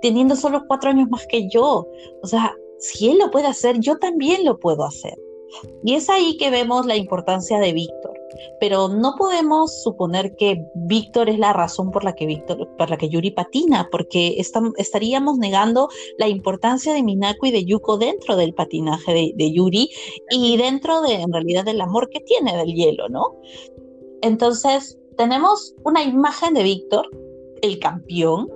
teniendo 0.02 0.36
solo 0.36 0.66
cuatro 0.68 0.90
años 0.90 1.10
más 1.10 1.26
que 1.28 1.48
yo. 1.50 1.88
O 2.22 2.28
sea, 2.28 2.56
si 2.80 3.10
él 3.10 3.18
lo 3.18 3.32
puede 3.32 3.48
hacer, 3.48 3.80
yo 3.80 3.98
también 3.98 4.46
lo 4.46 4.60
puedo 4.60 4.86
hacer. 4.86 5.18
Y 5.84 5.96
es 5.96 6.10
ahí 6.10 6.38
que 6.38 6.50
vemos 6.50 6.86
la 6.86 6.96
importancia 6.96 7.60
de 7.60 7.74
Víctor. 7.74 8.09
Pero 8.60 8.88
no 8.88 9.16
podemos 9.18 9.82
suponer 9.84 10.36
que 10.36 10.66
Víctor 10.76 11.30
es 11.30 11.40
la 11.40 11.54
razón 11.54 11.92
por 11.92 12.04
la 12.04 12.14
que 12.14 12.26
Víctor, 12.26 12.68
por 12.78 12.90
la 12.90 12.98
que 12.98 13.10
Yuri 13.10 13.32
patina, 13.32 13.88
porque 13.92 14.38
estaríamos 14.78 15.38
negando 15.38 15.90
la 16.18 16.28
importancia 16.28 16.94
de 16.94 17.04
Minako 17.04 17.48
y 17.48 17.52
de 17.52 17.66
Yuko 17.66 17.98
dentro 17.98 18.36
del 18.36 18.54
patinaje 18.54 19.14
de, 19.14 19.32
de 19.36 19.52
Yuri 19.52 19.90
y 20.32 20.58
dentro 20.58 21.02
de, 21.02 21.16
en 21.16 21.32
realidad, 21.32 21.66
del 21.66 21.82
amor 21.82 22.10
que 22.10 22.20
tiene 22.20 22.56
del 22.58 22.74
hielo, 22.74 23.10
¿no? 23.10 23.36
Entonces, 24.22 24.98
tenemos 25.18 25.76
una 25.84 26.04
imagen 26.04 26.54
de 26.54 26.64
Víctor, 26.64 27.10
el 27.62 27.80
campeón, 27.80 28.48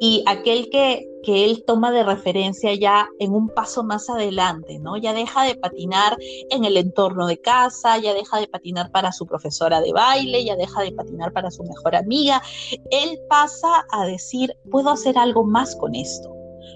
y 0.00 0.22
aquel 0.26 0.68
que, 0.70 1.06
que 1.22 1.44
él 1.44 1.64
toma 1.66 1.90
de 1.90 2.02
referencia 2.02 2.74
ya 2.74 3.08
en 3.18 3.32
un 3.32 3.48
paso 3.48 3.82
más 3.82 4.08
adelante, 4.10 4.78
¿no? 4.78 4.96
Ya 4.96 5.12
deja 5.12 5.44
de 5.44 5.54
patinar 5.54 6.16
en 6.50 6.64
el 6.64 6.76
entorno 6.76 7.26
de 7.26 7.40
casa, 7.40 7.98
ya 7.98 8.14
deja 8.14 8.38
de 8.38 8.48
patinar 8.48 8.90
para 8.92 9.12
su 9.12 9.26
profesora 9.26 9.80
de 9.80 9.92
baile, 9.92 10.44
ya 10.44 10.56
deja 10.56 10.82
de 10.82 10.92
patinar 10.92 11.32
para 11.32 11.50
su 11.50 11.62
mejor 11.64 11.96
amiga. 11.96 12.42
Él 12.90 13.18
pasa 13.28 13.86
a 13.90 14.06
decir, 14.06 14.54
puedo 14.70 14.90
hacer 14.90 15.18
algo 15.18 15.44
más 15.44 15.74
con 15.76 15.94
esto. 15.94 16.30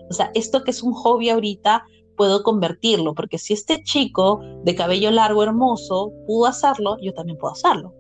O 0.09 0.15
sea, 0.15 0.31
esto 0.35 0.65
que 0.65 0.71
es 0.71 0.83
un 0.83 0.93
hobby 0.93 1.31
ahorita, 1.31 1.85
puedo 2.17 2.43
convertirlo, 2.43 3.15
porque 3.15 3.39
si 3.39 3.55
este 3.55 3.83
chico 3.83 4.41
de 4.65 4.75
cabello 4.75 5.11
largo 5.11 5.43
hermoso 5.43 6.13
pudo 6.27 6.47
hacerlo, 6.47 6.99
yo 7.01 7.15
también 7.15 7.39
puedo 7.39 7.53
hacerlo. 7.53 7.95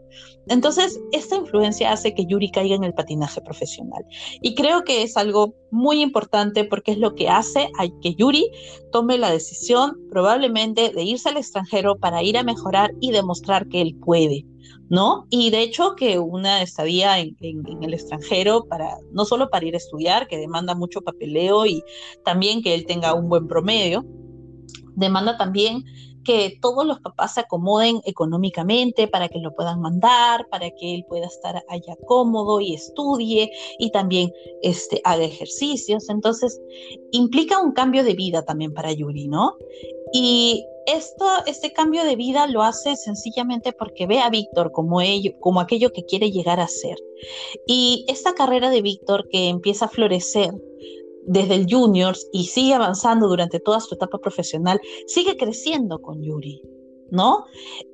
Entonces, 0.48 1.00
esta 1.12 1.36
influencia 1.36 1.92
hace 1.92 2.14
que 2.14 2.26
Yuri 2.26 2.50
caiga 2.50 2.74
en 2.74 2.84
el 2.84 2.94
patinaje 2.94 3.40
profesional. 3.40 4.04
Y 4.42 4.54
creo 4.54 4.82
que 4.84 5.02
es 5.02 5.16
algo 5.16 5.54
muy 5.70 6.02
importante 6.02 6.64
porque 6.64 6.92
es 6.92 6.98
lo 6.98 7.14
que 7.14 7.28
hace 7.28 7.70
a 7.78 7.86
que 8.02 8.14
Yuri 8.14 8.50
tome 8.90 9.18
la 9.18 9.30
decisión 9.30 9.96
probablemente 10.10 10.90
de 10.90 11.02
irse 11.02 11.28
al 11.28 11.36
extranjero 11.36 11.96
para 11.96 12.22
ir 12.22 12.36
a 12.36 12.42
mejorar 12.42 12.92
y 13.00 13.12
demostrar 13.12 13.68
que 13.68 13.80
él 13.80 13.96
puede. 13.96 14.46
¿No? 14.88 15.26
Y 15.30 15.50
de 15.50 15.62
hecho 15.62 15.94
que 15.94 16.18
una 16.18 16.62
estadía 16.62 17.20
en, 17.20 17.36
en, 17.40 17.84
el 17.84 17.94
extranjero 17.94 18.64
para 18.64 18.98
no 19.12 19.24
solo 19.24 19.48
para 19.48 19.64
ir 19.64 19.74
a 19.74 19.78
estudiar, 19.78 20.26
que 20.26 20.36
demanda 20.36 20.74
mucho 20.74 21.00
papeleo 21.00 21.64
y 21.64 21.84
también 22.24 22.60
que 22.60 22.74
él 22.74 22.86
tenga 22.86 23.14
un 23.14 23.28
buen 23.28 23.46
promedio, 23.46 24.04
demanda 24.96 25.36
también 25.36 25.84
que 26.24 26.58
todos 26.60 26.86
los 26.86 27.00
papás 27.00 27.34
se 27.34 27.40
acomoden 27.40 28.00
económicamente 28.04 29.08
para 29.08 29.28
que 29.28 29.38
lo 29.38 29.54
puedan 29.54 29.80
mandar, 29.80 30.46
para 30.50 30.70
que 30.70 30.94
él 30.94 31.04
pueda 31.08 31.26
estar 31.26 31.62
allá 31.68 31.96
cómodo 32.06 32.60
y 32.60 32.74
estudie 32.74 33.50
y 33.78 33.90
también 33.90 34.32
este, 34.62 35.00
haga 35.04 35.24
ejercicios. 35.24 36.08
Entonces, 36.08 36.60
implica 37.12 37.60
un 37.60 37.72
cambio 37.72 38.04
de 38.04 38.14
vida 38.14 38.44
también 38.44 38.72
para 38.74 38.92
Yuri, 38.92 39.28
¿no? 39.28 39.56
Y 40.12 40.64
esto, 40.86 41.24
este 41.46 41.72
cambio 41.72 42.04
de 42.04 42.16
vida 42.16 42.46
lo 42.46 42.62
hace 42.62 42.96
sencillamente 42.96 43.72
porque 43.72 44.06
ve 44.06 44.20
a 44.20 44.30
Víctor 44.30 44.72
como, 44.72 44.98
como 45.38 45.60
aquello 45.60 45.92
que 45.92 46.04
quiere 46.04 46.30
llegar 46.30 46.60
a 46.60 46.68
ser. 46.68 46.96
Y 47.66 48.04
esta 48.08 48.34
carrera 48.34 48.70
de 48.70 48.82
Víctor 48.82 49.28
que 49.28 49.48
empieza 49.48 49.84
a 49.84 49.88
florecer 49.88 50.52
desde 51.26 51.54
el 51.54 51.66
juniors 51.68 52.28
y 52.32 52.44
sigue 52.44 52.74
avanzando 52.74 53.28
durante 53.28 53.60
toda 53.60 53.80
su 53.80 53.94
etapa 53.94 54.18
profesional, 54.18 54.80
sigue 55.06 55.36
creciendo 55.36 56.00
con 56.00 56.22
Yuri, 56.22 56.62
¿no? 57.10 57.44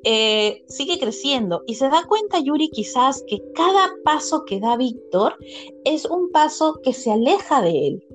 Eh, 0.04 0.64
sigue 0.68 0.98
creciendo 0.98 1.62
y 1.66 1.74
se 1.74 1.88
da 1.88 2.04
cuenta 2.06 2.40
Yuri 2.40 2.68
quizás 2.70 3.24
que 3.26 3.42
cada 3.54 3.92
paso 4.04 4.44
que 4.44 4.60
da 4.60 4.76
Víctor 4.76 5.36
es 5.84 6.04
un 6.04 6.30
paso 6.30 6.80
que 6.82 6.92
se 6.92 7.12
aleja 7.12 7.62
de 7.62 7.88
él, 7.88 8.06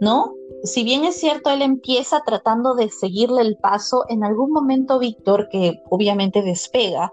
¿no? 0.00 0.34
Si 0.64 0.84
bien 0.84 1.04
es 1.04 1.16
cierto, 1.18 1.50
él 1.50 1.62
empieza 1.62 2.22
tratando 2.24 2.74
de 2.74 2.88
seguirle 2.88 3.42
el 3.42 3.56
paso, 3.56 4.04
en 4.08 4.22
algún 4.22 4.52
momento 4.52 4.98
Víctor, 4.98 5.48
que 5.50 5.82
obviamente 5.90 6.42
despega, 6.42 7.12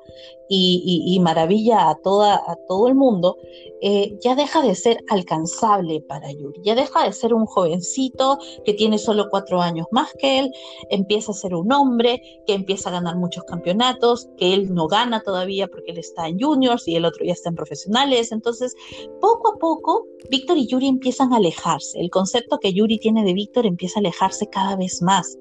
y, 0.49 1.19
maravilla 1.21 1.89
a, 1.89 1.95
toda, 1.95 2.35
a 2.35 2.55
todo 2.67 2.87
el 2.87 2.95
mundo, 2.95 3.37
eh, 3.81 4.17
ya 4.21 4.35
deja 4.35 4.61
de 4.61 4.75
ser 4.75 5.03
alcanzable 5.09 6.01
para 6.01 6.31
Yuri, 6.31 6.61
ya 6.63 6.75
deja 6.75 7.05
de 7.05 7.13
ser 7.13 7.33
un 7.33 7.45
jovencito 7.45 8.39
que 8.65 8.73
tiene 8.73 8.97
solo 8.97 9.27
cuatro 9.29 9.61
años 9.61 9.87
más 9.91 10.11
que 10.17 10.39
él, 10.39 10.51
empieza 10.89 11.31
a 11.31 11.35
ser 11.35 11.53
un 11.53 11.71
hombre 11.71 12.21
que 12.45 12.53
empieza 12.53 12.89
a 12.89 12.93
ganar 12.93 13.15
muchos 13.15 13.43
campeonatos, 13.43 14.27
que 14.37 14.53
él 14.53 14.73
no 14.73 14.87
gana 14.87 15.21
todavía 15.21 15.67
porque 15.67 15.91
él 15.91 15.99
está 15.99 16.27
en 16.27 16.39
juniors 16.39 16.87
y 16.87 16.95
el 16.95 17.05
otro 17.05 17.23
ya 17.25 17.33
está 17.33 17.49
en 17.49 17.55
profesionales. 17.55 18.31
Entonces, 18.31 18.75
poco 19.21 19.53
a 19.53 19.57
poco, 19.59 20.07
Víctor 20.29 20.57
y 20.57 20.67
Yuri 20.67 20.87
empiezan 20.87 21.31
a 21.33 21.37
alejarse. 21.37 21.99
El 21.99 22.09
concepto 22.09 22.59
que 22.59 22.73
Yuri 22.73 22.97
tiene 22.97 23.23
de 23.23 23.33
Víctor 23.39 23.65
empieza 23.65 23.99
a 23.99 24.01
alejarse 24.01 24.47
cada 24.49 24.75
vez 24.75 25.01
más. 25.01 25.37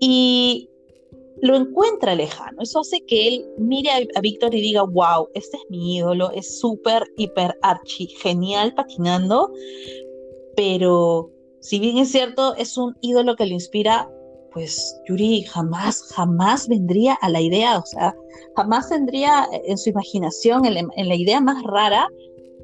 Y 0.00 0.68
lo 1.42 1.56
encuentra 1.56 2.14
lejano. 2.14 2.60
Eso 2.60 2.80
hace 2.80 3.00
que 3.06 3.28
él 3.28 3.46
mire 3.58 3.90
a, 4.14 4.20
Víctor 4.20 4.54
y 4.54 4.60
diga, 4.60 4.82
wow, 4.82 5.28
este 5.34 5.56
es 5.56 5.62
mi 5.70 5.96
ídolo, 5.96 6.30
es 6.32 6.58
súper, 6.58 7.04
hiper, 7.16 7.56
archi, 7.62 8.06
genial 8.06 8.74
patinando, 8.74 9.50
pero 10.56 11.30
si 11.60 11.78
bien 11.78 11.98
es 11.98 12.10
cierto, 12.10 12.54
es 12.56 12.76
un 12.76 12.94
ídolo 13.00 13.36
que 13.36 13.46
le 13.46 13.54
inspira, 13.54 14.10
pues 14.52 15.00
Yuri 15.08 15.42
jamás, 15.42 16.02
jamás 16.14 16.68
vendría 16.68 17.14
a 17.22 17.28
la 17.28 17.40
idea, 17.40 17.78
o 17.78 17.86
sea, 17.86 18.14
jamás 18.56 18.88
tendría 18.88 19.46
en 19.64 19.78
su 19.78 19.90
imaginación, 19.90 20.66
en, 20.66 20.88
en 20.94 21.08
la 21.08 21.14
idea 21.14 21.40
más 21.40 21.62
rara, 21.62 22.08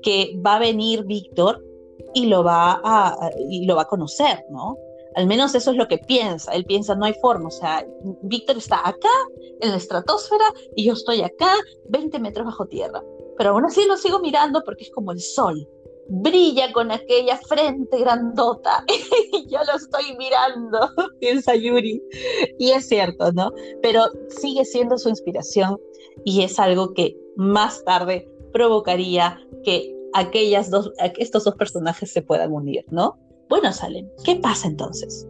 que 0.03 0.39
va 0.45 0.57
a 0.57 0.61
venir 0.61 1.05
Víctor 1.05 1.66
y 2.17 2.25
lo 2.29 2.43
va 2.43 2.81
a, 2.83 3.31
y 3.51 3.67
lo 3.67 3.77
va 3.77 3.83
a 3.83 3.89
conocer, 3.89 4.43
¿no? 4.49 4.79
Al 5.17 5.27
menos 5.27 5.55
eso 5.55 5.71
es 5.73 5.77
lo 5.77 5.87
que 5.87 5.99
piensa. 5.99 6.51
Él 6.55 6.65
piensa, 6.65 6.95
no 6.95 7.05
hay 7.05 7.13
forma. 7.21 7.49
O 7.49 7.51
sea, 7.51 7.87
Víctor 8.23 8.57
está 8.57 8.81
acá, 8.89 9.17
en 9.61 9.71
la 9.71 9.77
estratosfera, 9.77 10.47
y 10.75 10.85
yo 10.87 10.95
estoy 10.95 11.21
acá, 11.21 11.53
20 11.91 12.19
metros 12.21 12.47
bajo 12.47 12.65
tierra. 12.69 13.03
Pero 13.37 13.51
aún 13.51 13.67
así 13.67 13.85
lo 13.85 13.99
sigo 13.99 14.19
mirando 14.21 14.63
porque 14.65 14.85
es 14.85 14.91
como 14.91 15.13
el 15.13 15.21
sol, 15.21 15.69
brilla 16.09 16.73
con 16.73 16.91
aquella 16.91 17.37
frente 17.37 17.99
grandota. 17.99 18.83
Yo 19.49 19.59
lo 19.67 19.77
estoy 19.77 20.17
mirando, 20.17 20.89
piensa 21.21 21.55
Yuri. 21.55 22.03
Y 22.59 22.71
es 22.71 22.89
cierto, 22.89 23.31
¿no? 23.33 23.53
Pero 23.83 24.05
sigue 24.29 24.65
siendo 24.65 24.97
su 24.97 25.11
inspiración 25.11 25.79
y 26.25 26.45
es 26.45 26.59
algo 26.59 26.95
que 26.95 27.15
más 27.37 27.85
tarde 27.85 28.27
provocaría 28.55 29.39
que 29.65 29.96
aquellas 30.17 30.71
dos, 30.71 30.93
estos 31.19 31.45
dos 31.45 31.55
personajes 31.57 32.13
se 32.13 32.23
puedan 32.23 32.53
unir, 32.53 32.85
¿no? 32.91 33.19
Bueno, 33.49 33.73
Salen, 33.73 34.11
¿qué 34.25 34.37
pasa 34.37 34.67
entonces? 34.67 35.27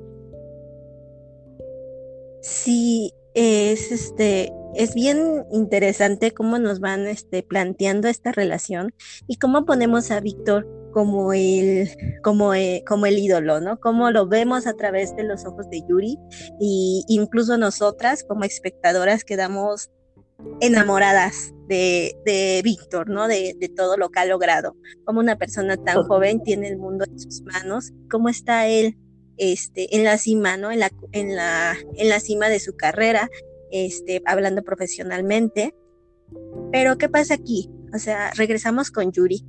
Sí, 2.41 3.13
es 3.35 3.91
este 3.91 4.53
es 4.77 4.95
bien 4.95 5.47
interesante 5.51 6.33
cómo 6.33 6.59
nos 6.59 6.81
van 6.81 7.07
este, 7.07 7.43
planteando 7.43 8.09
esta 8.09 8.31
relación 8.31 8.95
y 9.27 9.37
cómo 9.37 9.65
ponemos 9.65 10.11
a 10.11 10.21
Víctor 10.21 10.69
como 10.93 11.33
el, 11.33 11.91
como, 12.23 12.55
eh, 12.55 12.83
como 12.87 13.07
el 13.07 13.19
ídolo, 13.19 13.61
¿no? 13.61 13.81
Cómo 13.81 14.11
lo 14.11 14.27
vemos 14.27 14.67
a 14.67 14.75
través 14.75 15.15
de 15.17 15.25
los 15.25 15.45
ojos 15.45 15.69
de 15.71 15.83
Yuri 15.89 16.19
y 16.61 17.05
incluso 17.09 17.59
nosotras 17.59 18.25
como 18.25 18.45
espectadoras 18.45 19.25
quedamos 19.25 19.91
enamoradas 20.61 21.55
de, 21.69 22.17
de 22.25 22.61
Víctor, 22.63 23.09
¿no? 23.09 23.29
De, 23.29 23.55
de, 23.59 23.69
todo 23.69 23.97
lo 23.97 24.11
que 24.11 24.21
ha 24.21 24.25
logrado. 24.27 24.77
Como 25.05 25.21
una 25.21 25.37
persona 25.37 25.77
tan 25.77 26.05
joven 26.05 26.43
tiene 26.43 26.69
el 26.69 26.79
mundo 26.79 27.05
en 27.05 27.19
sus 27.19 27.43
manos, 27.43 27.93
cómo 28.11 28.29
está 28.29 28.67
él 28.69 28.97
este, 29.37 29.95
en 29.97 30.05
la 30.05 30.19
cima, 30.19 30.57
¿no? 30.57 30.71
En 30.71 30.81
la, 30.81 30.91
en 31.13 31.37
la, 31.37 31.77
en 31.97 32.09
la 32.09 32.21
cima 32.21 32.49
de 32.49 32.61
su 32.61 32.77
carrera, 32.77 33.29
este, 33.71 34.23
hablando 34.25 34.63
profesionalmente. 34.63 35.75
Pero, 36.73 36.99
¿qué 36.99 37.09
pasa 37.09 37.35
aquí? 37.35 37.71
O 37.95 37.99
sea, 37.99 38.31
regresamos 38.35 38.91
con 38.91 39.13
Yuri. 39.13 39.45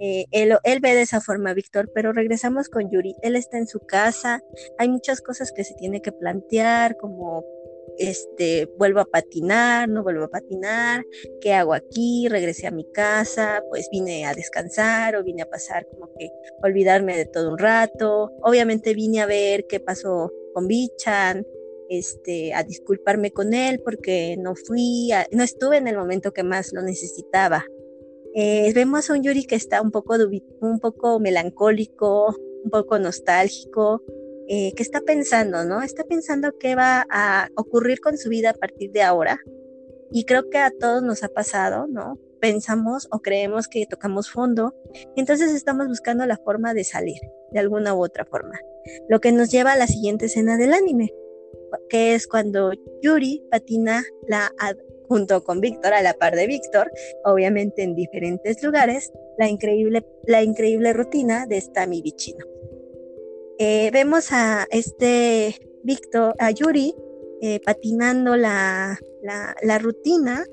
Eh, 0.00 0.26
él, 0.30 0.56
él, 0.62 0.80
ve 0.80 0.94
de 0.94 1.02
esa 1.02 1.20
forma 1.20 1.50
a 1.50 1.54
Víctor, 1.54 1.90
pero 1.94 2.12
regresamos 2.12 2.68
con 2.68 2.90
Yuri. 2.90 3.16
Él 3.22 3.36
está 3.36 3.58
en 3.58 3.66
su 3.66 3.80
casa. 3.80 4.40
Hay 4.78 4.88
muchas 4.88 5.20
cosas 5.20 5.52
que 5.52 5.64
se 5.64 5.74
tiene 5.74 6.00
que 6.00 6.12
plantear, 6.12 6.96
como 6.96 7.44
este, 7.98 8.68
vuelvo 8.78 9.00
a 9.00 9.04
patinar, 9.04 9.88
no 9.88 10.02
vuelvo 10.02 10.24
a 10.24 10.30
patinar, 10.30 11.04
¿qué 11.40 11.52
hago 11.52 11.74
aquí? 11.74 12.28
Regresé 12.28 12.66
a 12.66 12.70
mi 12.70 12.84
casa, 12.92 13.62
pues 13.70 13.88
vine 13.90 14.26
a 14.26 14.34
descansar 14.34 15.16
o 15.16 15.24
vine 15.24 15.42
a 15.42 15.50
pasar 15.50 15.86
como 15.90 16.12
que 16.18 16.30
olvidarme 16.62 17.16
de 17.16 17.26
todo 17.26 17.52
un 17.52 17.58
rato. 17.58 18.30
Obviamente 18.42 18.94
vine 18.94 19.20
a 19.20 19.26
ver 19.26 19.66
qué 19.66 19.80
pasó 19.80 20.32
con 20.54 20.66
Bichan, 20.66 21.46
este, 21.88 22.52
a 22.54 22.62
disculparme 22.62 23.30
con 23.30 23.54
él 23.54 23.80
porque 23.82 24.36
no 24.38 24.54
fui, 24.54 25.10
no 25.32 25.42
estuve 25.42 25.78
en 25.78 25.88
el 25.88 25.96
momento 25.96 26.32
que 26.32 26.42
más 26.42 26.72
lo 26.72 26.82
necesitaba. 26.82 27.64
Eh, 28.34 28.72
vemos 28.74 29.08
a 29.08 29.14
un 29.14 29.22
Yuri 29.22 29.44
que 29.44 29.56
está 29.56 29.80
un 29.80 29.90
poco, 29.90 30.16
un 30.60 30.80
poco 30.80 31.18
melancólico, 31.18 32.36
un 32.62 32.70
poco 32.70 32.98
nostálgico, 32.98 34.02
eh, 34.48 34.72
que 34.74 34.82
está 34.82 35.02
pensando, 35.02 35.64
¿no? 35.64 35.82
Está 35.82 36.04
pensando 36.04 36.56
qué 36.58 36.74
va 36.74 37.06
a 37.10 37.48
ocurrir 37.54 38.00
con 38.00 38.16
su 38.16 38.30
vida 38.30 38.50
a 38.50 38.54
partir 38.54 38.90
de 38.92 39.02
ahora. 39.02 39.40
Y 40.10 40.24
creo 40.24 40.48
que 40.48 40.56
a 40.56 40.70
todos 40.70 41.02
nos 41.02 41.22
ha 41.22 41.28
pasado, 41.28 41.86
¿no? 41.86 42.18
Pensamos 42.40 43.08
o 43.10 43.18
creemos 43.18 43.68
que 43.68 43.84
tocamos 43.84 44.30
fondo, 44.30 44.74
entonces 45.16 45.52
estamos 45.52 45.88
buscando 45.88 46.24
la 46.24 46.38
forma 46.38 46.72
de 46.72 46.84
salir, 46.84 47.20
de 47.52 47.58
alguna 47.58 47.94
u 47.94 48.02
otra 48.02 48.24
forma. 48.24 48.58
Lo 49.10 49.20
que 49.20 49.32
nos 49.32 49.50
lleva 49.50 49.72
a 49.72 49.76
la 49.76 49.86
siguiente 49.86 50.26
escena 50.26 50.56
del 50.56 50.72
anime, 50.72 51.12
que 51.90 52.14
es 52.14 52.26
cuando 52.26 52.72
Yuri 53.02 53.44
patina 53.50 54.02
la, 54.28 54.50
junto 55.08 55.44
con 55.44 55.60
Víctor, 55.60 55.92
a 55.92 56.00
la 56.00 56.14
par 56.14 56.36
de 56.36 56.46
Víctor, 56.46 56.90
obviamente 57.24 57.82
en 57.82 57.94
diferentes 57.94 58.62
lugares, 58.62 59.12
la 59.36 59.48
increíble, 59.48 60.06
la 60.26 60.42
increíble 60.42 60.94
rutina 60.94 61.46
de 61.46 61.60
Stami 61.60 62.00
Bichino. 62.00 62.46
Eh, 63.58 63.90
vemos 63.92 64.32
a 64.32 64.66
este 64.70 65.58
Víctor, 65.82 66.34
a 66.38 66.50
Yuri, 66.50 66.94
eh, 67.40 67.60
patinando 67.64 68.36
la, 68.36 68.98
la, 69.62 69.78
rutina 69.78 70.44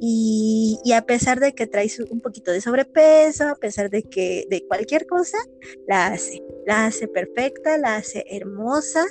y, 0.00 0.78
y, 0.84 0.92
a 0.92 1.02
pesar 1.02 1.40
de 1.40 1.52
que 1.52 1.66
trae 1.66 1.88
un 2.10 2.20
poquito 2.20 2.52
de 2.52 2.60
sobrepeso, 2.60 3.48
a 3.48 3.54
pesar 3.56 3.90
de 3.90 4.02
que 4.02 4.46
de 4.50 4.66
cualquier 4.66 5.06
cosa, 5.06 5.38
la 5.86 6.08
hace. 6.08 6.42
La 6.66 6.86
hace 6.86 7.08
perfecta, 7.08 7.78
la 7.78 7.96
hace 7.96 8.24
hermosa 8.28 9.04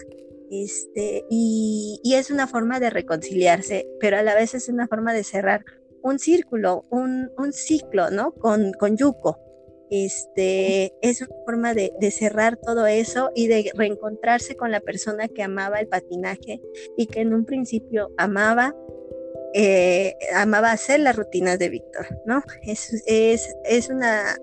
este, 0.50 1.26
y, 1.30 2.00
es 2.04 2.32
una 2.32 2.48
forma 2.48 2.80
de 2.80 2.90
reconciliarse, 2.90 3.88
pero 4.00 4.18
a 4.18 4.24
la 4.24 4.36
vez 4.36 4.54
es 4.54 4.70
una 4.70 4.88
forma 4.88 5.14
de 5.14 5.24
cerrar 5.24 5.66
un 6.02 6.20
círculo, 6.20 6.86
un, 6.90 7.30
ciclo, 7.52 8.10
¿no? 8.12 8.32
Con, 8.32 8.72
con 8.74 8.96
Yuko. 8.98 9.40
Este, 9.90 10.94
es 11.02 11.22
una 11.22 11.36
forma 11.46 11.74
de, 11.74 11.92
cerrar 12.12 12.58
todo 12.58 12.88
eso 12.88 13.32
y 13.36 13.48
de 13.48 13.72
reencontrarse 13.76 14.56
con 14.56 14.72
la 14.72 14.80
persona 14.80 15.28
que 15.28 15.44
amaba 15.44 15.80
el 15.80 15.88
patinaje 15.88 16.62
y 16.98 17.08
que 17.08 17.22
en 17.22 17.34
un 17.34 17.46
principio 17.46 18.12
amaba, 18.18 18.76
eh, 19.54 20.16
amaba 20.36 20.72
hacer 20.72 21.00
las 21.00 21.16
rutinas 21.16 21.60
de 21.60 21.70
Víctor, 21.70 22.06
¿no? 22.26 22.42
Es, 22.64 23.04
es, 23.06 23.56
es 23.64 23.90
una 23.90 24.36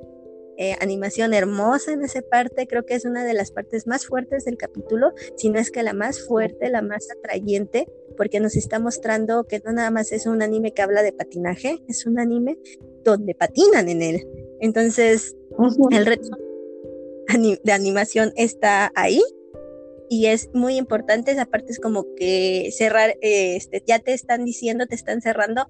eh, 0.57 0.77
animación 0.81 1.35
hermosa 1.35 1.93
en 1.93 2.05
esa 2.05 2.23
parte, 2.23 2.69
creo 2.69 2.87
que 2.87 2.95
es 2.95 3.05
una 3.05 3.25
de 3.25 3.35
las 3.35 3.51
partes 3.51 3.89
más 3.89 4.07
fuertes 4.07 4.45
del 4.45 4.57
capítulo, 4.57 5.13
si 5.37 5.51
no 5.51 5.59
es 5.59 5.73
que 5.73 5.83
la 5.83 5.95
más 5.95 6.21
fuerte, 6.21 6.71
la 6.71 6.81
más 6.81 7.09
atrayente, 7.11 7.89
porque 8.17 8.39
nos 8.39 8.55
está 8.55 8.79
mostrando 8.79 9.45
que 9.45 9.61
no 9.65 9.73
nada 9.73 9.91
más 9.91 10.13
es 10.13 10.27
un 10.27 10.43
anime 10.43 10.73
que 10.73 10.83
habla 10.83 11.03
de 11.03 11.13
patinaje, 11.13 11.83
es 11.89 12.07
un 12.07 12.21
anime 12.21 12.57
donde 13.03 13.35
patinan 13.35 13.89
en 13.89 14.03
él. 14.03 14.29
Entonces, 14.61 15.37
el 15.91 16.07
reto 16.07 16.37
de 17.63 17.73
animación 17.73 18.33
está 18.37 18.93
ahí 18.95 19.23
y 20.09 20.27
es 20.27 20.51
muy 20.53 20.77
importante, 20.77 21.33
esa 21.33 21.47
parte 21.47 21.73
es 21.73 21.81
como 21.81 22.07
que 22.15 22.71
cerrar, 22.73 23.17
este, 23.21 23.83
ya 23.87 23.99
te 23.99 24.13
están 24.13 24.45
diciendo, 24.45 24.87
te 24.87 24.95
están 24.95 25.23
cerrando 25.23 25.67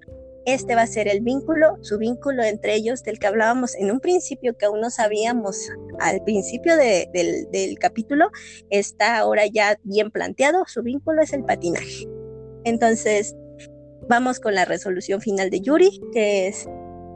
este 0.47 0.75
va 0.75 0.83
a 0.83 0.87
ser 0.87 1.09
el 1.09 1.21
vínculo, 1.21 1.79
su 1.81 1.99
vínculo 1.99 2.43
entre 2.43 2.75
ellos 2.75 3.03
del 3.03 3.19
que 3.19 3.27
hablábamos 3.27 3.75
en 3.77 3.91
un 3.91 4.01
principio 4.01 4.57
que 4.57 4.67
aún 4.67 4.81
no 4.81 4.91
sabíamos 4.91 5.57
al 6.01 6.23
principio 6.23 6.77
del, 6.77 7.79
capítulo, 7.79 8.31
está 8.71 9.19
ahora 9.19 9.47
ya 9.47 9.79
bien 9.85 10.11
planteado, 10.11 10.65
su 10.67 10.83
vínculo 10.83 11.23
es 11.23 11.33
el 11.33 11.45
patinaje. 11.45 12.07
Entonces, 12.65 13.35
vamos 14.09 14.41
con 14.41 14.55
la 14.55 14.65
resolución 14.65 15.21
final 15.21 15.51
de 15.51 15.61
Yuri, 15.61 16.01
que 16.13 16.49
es 16.49 16.69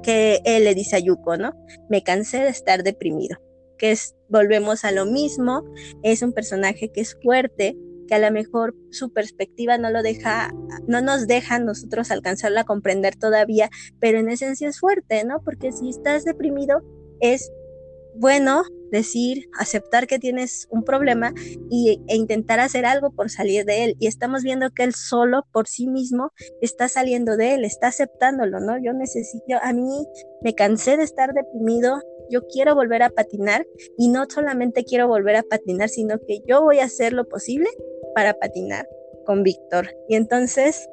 que 0.09 0.41
él 0.47 0.65
le 0.65 0.75
dice 0.75 0.97
a 0.97 1.01
Yuko, 1.01 1.37
¿no? 1.37 1.53
Me 1.91 2.03
cansé 2.03 2.39
de 2.39 2.49
estar 2.49 2.83
deprimido, 2.83 3.37
que 3.77 3.91
es, 3.91 4.17
volvemos 4.31 4.87
a 4.87 4.91
lo 4.91 5.05
mismo, 5.05 5.65
es 6.03 6.23
un 6.23 6.33
personaje 6.33 6.91
que 6.91 7.03
es 7.03 7.15
fuerte, 7.23 7.77
que 8.07 8.15
a 8.15 8.19
lo 8.19 8.31
mejor 8.31 8.75
su 8.91 9.13
perspectiva 9.13 9.77
no 9.77 9.91
lo 9.91 10.03
deja, 10.03 10.51
no 10.87 11.03
nos 11.03 11.27
deja 11.27 11.59
nosotros 11.59 12.11
alcanzarla 12.11 12.63
a 12.63 12.65
comprender 12.65 13.17
todavía, 13.17 13.69
pero 14.01 14.19
en 14.19 14.31
esencia 14.31 14.71
es 14.71 14.81
fuerte, 14.81 15.23
¿no? 15.27 15.43
Porque 15.45 15.73
si 15.73 15.91
estás 15.91 16.25
deprimido, 16.25 16.81
es 17.21 17.53
bueno 18.19 18.63
decir, 18.91 19.49
aceptar 19.59 20.07
que 20.07 20.19
tienes 20.19 20.67
un 20.71 20.83
problema 20.83 21.33
y, 21.71 22.01
e 22.09 22.17
intentar 22.17 22.61
hacer 22.61 22.87
algo 22.87 23.11
por 23.11 23.31
salir 23.31 23.65
de 23.65 23.85
él. 23.85 23.97
Y 23.99 24.07
estamos 24.07 24.43
viendo 24.43 24.71
que 24.71 24.85
él 24.85 24.95
solo 24.95 25.47
por 25.53 25.69
sí 25.69 25.87
mismo 25.87 26.31
está 26.61 26.89
saliendo 26.89 27.37
de 27.37 27.55
él, 27.55 27.65
está 27.65 27.89
aceptándolo, 27.89 28.61
¿no? 28.61 28.83
Yo 28.83 28.93
necesito, 28.93 29.57
a 29.61 29.73
mí 29.73 30.07
me 30.43 30.55
cansé 30.55 30.97
de 30.97 31.05
estar 31.05 31.33
deprimido, 31.33 32.01
yo 32.31 32.47
quiero 32.47 32.75
volver 32.75 33.03
a 33.03 33.11
patinar 33.11 33.67
y 33.97 34.09
no 34.09 34.27
solamente 34.29 34.85
quiero 34.85 35.09
volver 35.09 35.37
a 35.37 35.43
patinar, 35.43 35.89
sino 35.89 36.19
que 36.27 36.41
yo 36.47 36.63
voy 36.63 36.79
a 36.81 36.85
hacer 36.85 37.13
lo 37.13 37.27
posible 37.29 37.69
para 38.15 38.35
patinar 38.35 38.87
con 39.25 39.43
Víctor. 39.43 39.95
Y 40.09 40.17
entonces, 40.17 40.89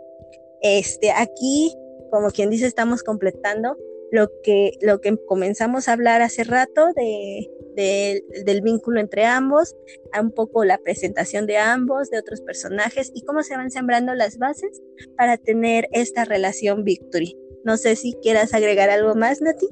este, 0.62 1.12
aquí, 1.12 1.74
como 2.12 2.30
quien 2.30 2.50
dice, 2.50 2.66
estamos 2.68 3.04
completando 3.04 3.76
lo 4.12 4.30
que, 4.44 4.74
lo 4.82 5.02
que 5.02 5.18
comenzamos 5.26 5.88
a 5.88 5.94
hablar 5.94 6.22
hace 6.22 6.44
rato 6.44 6.94
de, 6.96 7.50
del 7.76 8.62
vínculo 8.62 9.00
entre 9.00 9.26
ambos, 9.26 9.76
un 10.20 10.32
poco 10.32 10.64
la 10.64 10.78
presentación 10.78 11.46
de 11.46 11.58
ambos, 11.58 12.10
de 12.10 12.20
otros 12.20 12.42
personajes 12.42 13.12
y 13.14 13.22
cómo 13.22 13.44
se 13.44 13.58
van 13.58 13.72
sembrando 13.72 14.14
las 14.14 14.38
bases 14.38 14.82
para 15.18 15.38
tener 15.38 15.88
esta 15.92 16.26
relación 16.26 16.84
Victory. 16.84 17.38
No 17.64 17.78
sé 17.78 17.96
si 17.96 18.14
quieras 18.22 18.54
agregar 18.54 18.90
algo 18.90 19.16
más, 19.16 19.42
Nati. 19.42 19.68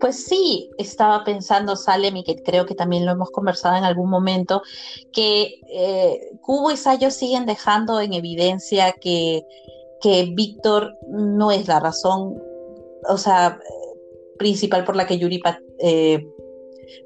Pues 0.00 0.24
sí, 0.24 0.70
estaba 0.78 1.24
pensando, 1.24 1.76
Salem, 1.76 2.16
y 2.16 2.24
que 2.24 2.36
creo 2.42 2.64
que 2.64 2.74
también 2.74 3.04
lo 3.04 3.12
hemos 3.12 3.30
conversado 3.30 3.76
en 3.76 3.84
algún 3.84 4.08
momento, 4.08 4.62
que 5.12 5.60
eh, 5.68 6.30
Cubo 6.40 6.70
y 6.70 6.76
Sayo 6.78 7.10
siguen 7.10 7.44
dejando 7.44 8.00
en 8.00 8.14
evidencia 8.14 8.92
que, 8.92 9.42
que 10.00 10.32
Víctor 10.34 10.96
no 11.08 11.50
es 11.50 11.68
la 11.68 11.80
razón, 11.80 12.40
o 13.10 13.18
sea, 13.18 13.58
principal 14.38 14.84
por 14.84 14.96
la 14.96 15.06
que 15.06 15.18
Yuri 15.18 15.40
eh, 15.78 16.26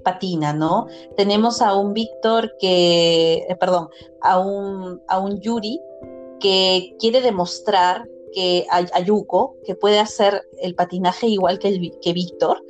patina, 0.04 0.52
¿no? 0.52 0.86
Tenemos 1.16 1.60
a 1.60 1.74
un 1.74 1.92
Víctor 1.92 2.52
que, 2.60 3.44
eh, 3.48 3.56
perdón, 3.58 3.88
a 4.20 4.38
un, 4.38 5.00
a 5.08 5.18
un 5.18 5.40
Yuri 5.40 5.80
que 6.40 6.94
quiere 7.00 7.20
demostrar 7.20 8.06
que 8.32 8.66
a, 8.70 9.00
Yuko, 9.00 9.56
que 9.64 9.74
puede 9.74 9.98
hacer 9.98 10.42
el 10.60 10.74
patinaje 10.74 11.28
igual 11.28 11.58
que, 11.58 11.90
que 12.02 12.12
Víctor, 12.12 12.62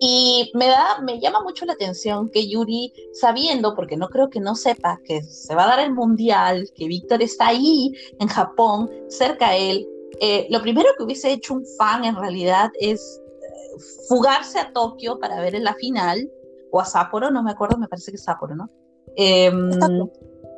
Y 0.00 0.50
me 0.54 0.66
da, 0.66 1.00
me 1.02 1.18
llama 1.18 1.40
mucho 1.42 1.66
la 1.66 1.72
atención 1.72 2.30
que 2.30 2.48
Yuri, 2.48 2.92
sabiendo, 3.12 3.74
porque 3.74 3.96
no 3.96 4.08
creo 4.08 4.28
que 4.30 4.40
no 4.40 4.54
sepa 4.54 5.00
que 5.04 5.22
se 5.22 5.54
va 5.56 5.64
a 5.64 5.76
dar 5.76 5.80
el 5.80 5.92
mundial, 5.92 6.68
que 6.76 6.86
Víctor 6.86 7.20
está 7.20 7.48
ahí 7.48 7.92
en 8.20 8.28
Japón, 8.28 8.88
cerca 9.08 9.48
a 9.48 9.56
él, 9.56 9.88
eh, 10.20 10.46
lo 10.50 10.60
primero 10.62 10.88
que 10.96 11.04
hubiese 11.04 11.32
hecho 11.32 11.54
un 11.54 11.64
fan 11.78 12.04
en 12.04 12.16
realidad 12.16 12.70
es 12.80 13.20
eh, 13.42 13.80
fugarse 14.08 14.58
a 14.58 14.72
Tokio 14.72 15.18
para 15.18 15.40
ver 15.40 15.54
en 15.54 15.64
la 15.64 15.74
final, 15.74 16.30
o 16.70 16.80
a 16.80 16.84
Sapporo, 16.84 17.30
no 17.30 17.42
me 17.42 17.52
acuerdo, 17.52 17.78
me 17.78 17.88
parece 17.88 18.10
que 18.10 18.16
es 18.16 18.24
Sapporo, 18.24 18.54
¿no? 18.54 18.70
Em, 19.16 19.70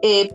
eh, 0.02 0.30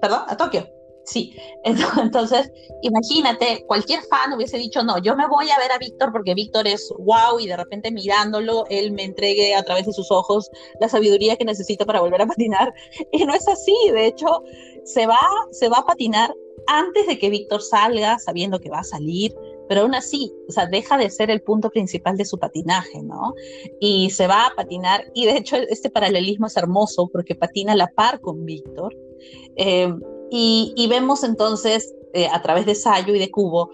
perdón, 0.00 0.22
a 0.26 0.36
Tokio. 0.36 0.66
Sí, 1.04 1.34
entonces 1.64 2.52
imagínate, 2.82 3.64
cualquier 3.66 4.00
fan 4.02 4.32
hubiese 4.32 4.58
dicho, 4.58 4.82
no, 4.82 4.98
yo 4.98 5.16
me 5.16 5.26
voy 5.26 5.50
a 5.50 5.58
ver 5.58 5.72
a 5.72 5.78
Víctor 5.78 6.12
porque 6.12 6.34
Víctor 6.34 6.68
es 6.68 6.92
wow 6.98 7.40
y 7.40 7.48
de 7.48 7.56
repente 7.56 7.90
mirándolo, 7.90 8.64
él 8.68 8.92
me 8.92 9.04
entregue 9.04 9.54
a 9.54 9.62
través 9.62 9.86
de 9.86 9.92
sus 9.92 10.10
ojos 10.10 10.50
la 10.78 10.88
sabiduría 10.88 11.36
que 11.36 11.44
necesito 11.44 11.86
para 11.86 12.00
volver 12.00 12.22
a 12.22 12.26
patinar. 12.28 12.72
Y 13.12 13.24
no 13.24 13.34
es 13.34 13.48
así, 13.48 13.74
de 13.92 14.06
hecho, 14.06 14.44
se 14.84 15.06
va, 15.06 15.18
se 15.50 15.68
va 15.68 15.78
a 15.78 15.86
patinar 15.86 16.32
antes 16.70 17.06
de 17.08 17.18
que 17.18 17.30
Víctor 17.30 17.62
salga, 17.62 18.18
sabiendo 18.20 18.60
que 18.60 18.70
va 18.70 18.78
a 18.78 18.84
salir, 18.84 19.34
pero 19.68 19.82
aún 19.82 19.94
así, 19.94 20.32
o 20.48 20.52
sea, 20.52 20.66
deja 20.66 20.96
de 20.96 21.10
ser 21.10 21.30
el 21.30 21.42
punto 21.42 21.68
principal 21.70 22.16
de 22.16 22.24
su 22.24 22.38
patinaje, 22.38 23.02
¿no? 23.02 23.34
Y 23.80 24.10
se 24.10 24.28
va 24.28 24.46
a 24.46 24.54
patinar, 24.54 25.04
y 25.12 25.26
de 25.26 25.36
hecho 25.36 25.56
este 25.56 25.90
paralelismo 25.90 26.46
es 26.46 26.56
hermoso 26.56 27.08
porque 27.12 27.34
patina 27.34 27.72
a 27.72 27.76
la 27.76 27.88
par 27.88 28.20
con 28.20 28.44
Víctor. 28.44 28.96
Eh, 29.56 29.92
y, 30.30 30.86
vemos 30.88 31.24
entonces 31.24 31.92
eh, 32.14 32.28
a 32.32 32.40
través 32.40 32.66
de 32.66 32.76
Sayo 32.76 33.14
y 33.16 33.18
de 33.18 33.32
Cubo 33.32 33.70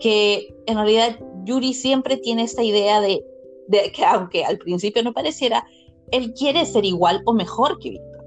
que 0.00 0.52
en 0.66 0.74
realidad 0.74 1.16
Yuri 1.44 1.72
siempre 1.72 2.16
tiene 2.16 2.42
esta 2.42 2.64
idea 2.64 3.00
de, 3.00 3.24
que 3.94 4.04
aunque 4.04 4.44
al 4.44 4.58
principio 4.58 5.04
no 5.04 5.12
pareciera, 5.12 5.64
él 6.10 6.34
quiere 6.34 6.66
ser 6.66 6.84
igual 6.84 7.22
o 7.26 7.32
mejor 7.32 7.78
que 7.78 7.90
Víctor, 7.90 8.24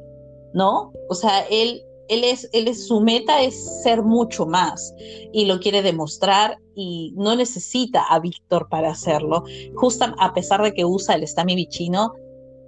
¿no? 0.53 0.93
O 1.09 1.15
sea, 1.15 1.45
él, 1.49 1.83
él, 2.09 2.23
es, 2.23 2.87
su 2.87 3.01
meta 3.01 3.41
es 3.41 3.81
ser 3.83 4.03
mucho 4.03 4.45
más 4.45 4.93
y 5.31 5.45
lo 5.45 5.59
quiere 5.59 5.81
demostrar 5.81 6.57
y 6.75 7.13
no 7.15 7.35
necesita 7.35 8.03
a 8.03 8.19
Víctor 8.19 8.67
para 8.69 8.91
hacerlo. 8.91 9.43
Justo 9.75 10.05
a 10.17 10.33
pesar 10.33 10.61
de 10.61 10.73
que 10.73 10.85
usa 10.85 11.15
el 11.15 11.27
Stami 11.27 11.55
Vicino, 11.55 12.13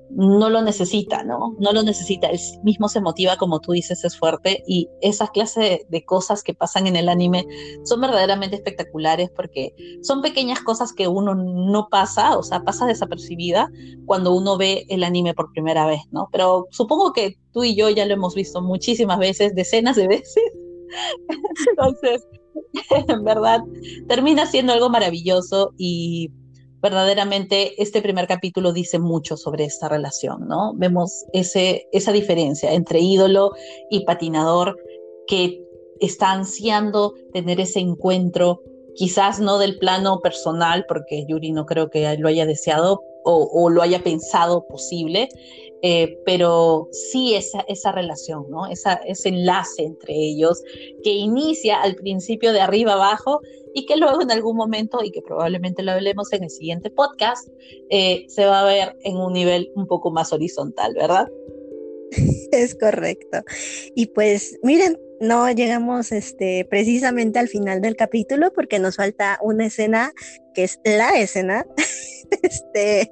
no 0.09 0.49
lo 0.49 0.61
necesita, 0.61 1.23
¿no? 1.23 1.55
No 1.59 1.73
lo 1.73 1.83
necesita, 1.83 2.29
él 2.29 2.39
mismo 2.63 2.89
se 2.89 3.01
motiva, 3.01 3.37
como 3.37 3.59
tú 3.59 3.71
dices, 3.71 4.03
es 4.03 4.17
fuerte 4.17 4.63
y 4.67 4.89
esas 5.01 5.31
clases 5.31 5.81
de, 5.89 6.05
cosas 6.05 6.43
que 6.43 6.53
pasan 6.53 6.87
en 6.87 6.95
el 6.95 7.09
anime 7.09 7.45
son 7.83 8.01
verdaderamente 8.01 8.55
espectaculares 8.55 9.31
porque 9.35 9.73
son 10.03 10.21
pequeñas 10.21 10.61
cosas 10.61 10.93
que 10.93 11.07
uno 11.07 11.33
no 11.35 11.87
pasa, 11.89 12.37
o 12.37 12.43
sea, 12.43 12.63
pasa 12.63 12.85
desapercibida 12.85 13.69
cuando 14.05 14.35
uno 14.35 14.57
ve 14.57 14.85
el 14.89 15.03
anime 15.03 15.33
por 15.33 15.51
primera 15.51 15.85
vez, 15.85 16.01
¿no? 16.11 16.29
Pero 16.31 16.67
supongo 16.71 17.11
que 17.11 17.37
tú 17.51 17.63
y 17.63 17.75
yo 17.75 17.89
ya 17.89 18.05
lo 18.05 18.13
hemos 18.13 18.35
visto 18.35 18.61
muchísimas 18.61 19.17
veces, 19.17 19.55
decenas 19.55 19.95
de 19.95 20.07
veces. 20.07 20.43
Entonces, 21.69 22.27
en 23.07 23.23
verdad, 23.23 23.61
termina 24.07 24.45
siendo 24.45 24.73
algo 24.73 24.89
maravilloso 24.89 25.73
y 25.77 26.31
verdaderamente 26.85 27.81
este 27.81 27.99
primer 27.99 28.27
capítulo 28.27 28.71
dice 28.71 28.99
mucho 28.99 29.37
sobre 29.37 29.63
esta 29.65 29.89
relación, 29.89 30.47
¿no? 30.47 30.73
Vemos 30.75 31.25
ese, 31.33 31.87
esa 31.91 32.11
diferencia 32.11 32.73
entre 32.73 32.99
ídolo 32.99 33.53
y 33.89 34.05
patinador 34.05 34.77
que 35.25 35.63
está 35.99 36.31
ansiando 36.31 37.15
tener 37.33 37.59
ese 37.59 37.79
encuentro, 37.79 38.61
quizás 38.93 39.39
no 39.39 39.57
del 39.57 39.79
plano 39.79 40.19
personal, 40.19 40.85
porque 40.87 41.25
Yuri 41.27 41.53
no 41.53 41.65
creo 41.65 41.89
que 41.89 42.15
lo 42.19 42.27
haya 42.27 42.45
deseado 42.45 43.01
o, 43.23 43.71
lo 43.71 43.81
haya 43.81 44.03
pensado 44.03 44.67
posible, 44.67 45.29
eh, 45.81 46.19
pero 46.23 46.87
sí 46.91 47.33
esa, 47.33 47.61
esa 47.61 47.91
relación, 47.91 48.45
¿no? 48.51 48.67
Esa, 48.67 48.93
ese 49.07 49.29
enlace 49.29 49.81
entre 49.81 50.13
ellos 50.13 50.61
que 51.03 51.13
inicia 51.13 51.81
al 51.81 51.95
principio 51.95 52.53
de 52.53 52.61
arriba 52.61 52.93
abajo 52.93 53.41
y 53.75 53.85
que 53.85 53.97
luego 53.97 54.21
en 54.21 54.31
algún 54.31 54.55
momento, 54.55 55.03
y 55.03 55.11
que 55.11 55.21
probablemente 55.21 55.83
lo 55.83 55.91
hablemos 55.91 56.31
en 56.31 56.43
el 56.45 56.49
siguiente 56.49 56.89
podcast, 56.89 57.49
eh, 57.89 58.25
se 58.29 58.45
va 58.45 58.61
a 58.61 58.65
ver 58.65 58.97
en 59.03 59.17
un 59.17 59.33
nivel 59.33 59.69
un 59.75 59.85
poco 59.85 60.11
más 60.11 60.31
horizontal, 60.31 60.93
¿verdad? 60.95 61.27
Es 62.51 62.73
correcto. 62.73 63.43
Y 63.93 64.07
pues 64.07 64.57
miren, 64.63 64.97
no 65.19 65.51
llegamos 65.51 66.13
este, 66.13 66.65
precisamente 66.69 67.37
al 67.37 67.49
final 67.49 67.81
del 67.81 67.97
capítulo 67.97 68.53
porque 68.53 68.79
nos 68.79 68.95
falta 68.95 69.39
una 69.41 69.65
escena 69.65 70.13
que 70.53 70.63
es 70.63 70.79
la 70.85 71.09
escena 71.19 71.65
este, 72.41 73.11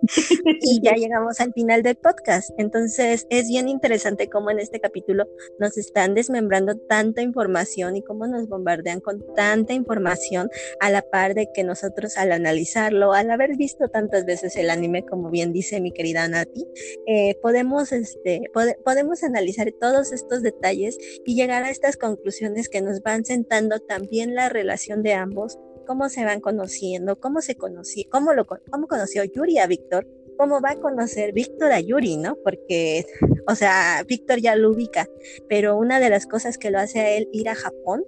y 0.61 0.81
ya 0.81 0.93
llegamos 0.95 1.39
al 1.39 1.53
final 1.53 1.83
del 1.83 1.95
podcast. 1.95 2.51
Entonces 2.57 3.27
es 3.29 3.47
bien 3.47 3.69
interesante 3.69 4.29
cómo 4.29 4.51
en 4.51 4.59
este 4.59 4.79
capítulo 4.79 5.25
nos 5.59 5.77
están 5.77 6.13
desmembrando 6.13 6.77
tanta 6.77 7.21
información 7.21 7.95
y 7.95 8.03
cómo 8.03 8.27
nos 8.27 8.47
bombardean 8.47 8.99
con 8.99 9.23
tanta 9.35 9.73
información 9.73 10.49
a 10.79 10.89
la 10.89 11.01
par 11.01 11.33
de 11.33 11.49
que 11.53 11.63
nosotros 11.63 12.17
al 12.17 12.31
analizarlo, 12.31 13.13
al 13.13 13.31
haber 13.31 13.55
visto 13.57 13.87
tantas 13.89 14.25
veces 14.25 14.55
el 14.55 14.69
anime, 14.69 15.05
como 15.05 15.29
bien 15.29 15.53
dice 15.53 15.81
mi 15.81 15.91
querida 15.91 16.27
Nati, 16.27 16.65
eh, 17.07 17.35
podemos, 17.41 17.91
este, 17.91 18.43
podemos 18.83 19.23
analizar 19.23 19.71
todos 19.79 20.11
estos 20.11 20.41
detalles 20.41 20.97
y 21.25 21.35
llegar 21.35 21.63
a 21.63 21.69
estas 21.69 21.97
conclusiones 21.97 22.69
que 22.69 22.81
nos 22.81 23.01
van 23.01 23.25
sentando 23.25 23.79
también 23.79 24.35
la 24.35 24.49
relación 24.49 25.03
de 25.03 25.13
ambos 25.13 25.57
cómo 25.85 26.09
se 26.09 26.25
van 26.25 26.41
conociendo, 26.41 27.19
cómo 27.19 27.41
se 27.41 27.55
conoció, 27.55 28.03
cómo, 28.09 28.33
lo, 28.33 28.45
cómo 28.45 28.87
conoció 28.87 29.23
Yuri 29.23 29.59
a 29.59 29.67
Víctor, 29.67 30.07
cómo 30.37 30.61
va 30.61 30.71
a 30.71 30.79
conocer 30.79 31.33
Víctor 31.33 31.71
a 31.71 31.79
Yuri, 31.79 32.17
¿no? 32.17 32.37
Porque, 32.43 33.05
o 33.47 33.55
sea, 33.55 34.03
Víctor 34.07 34.39
ya 34.39 34.55
lo 34.55 34.71
ubica, 34.71 35.07
pero 35.47 35.77
una 35.77 35.99
de 35.99 36.09
las 36.09 36.25
cosas 36.25 36.57
que 36.57 36.71
lo 36.71 36.79
hace 36.79 36.99
a 36.99 37.09
él 37.11 37.29
ir 37.31 37.49
a 37.49 37.55
Japón 37.55 38.03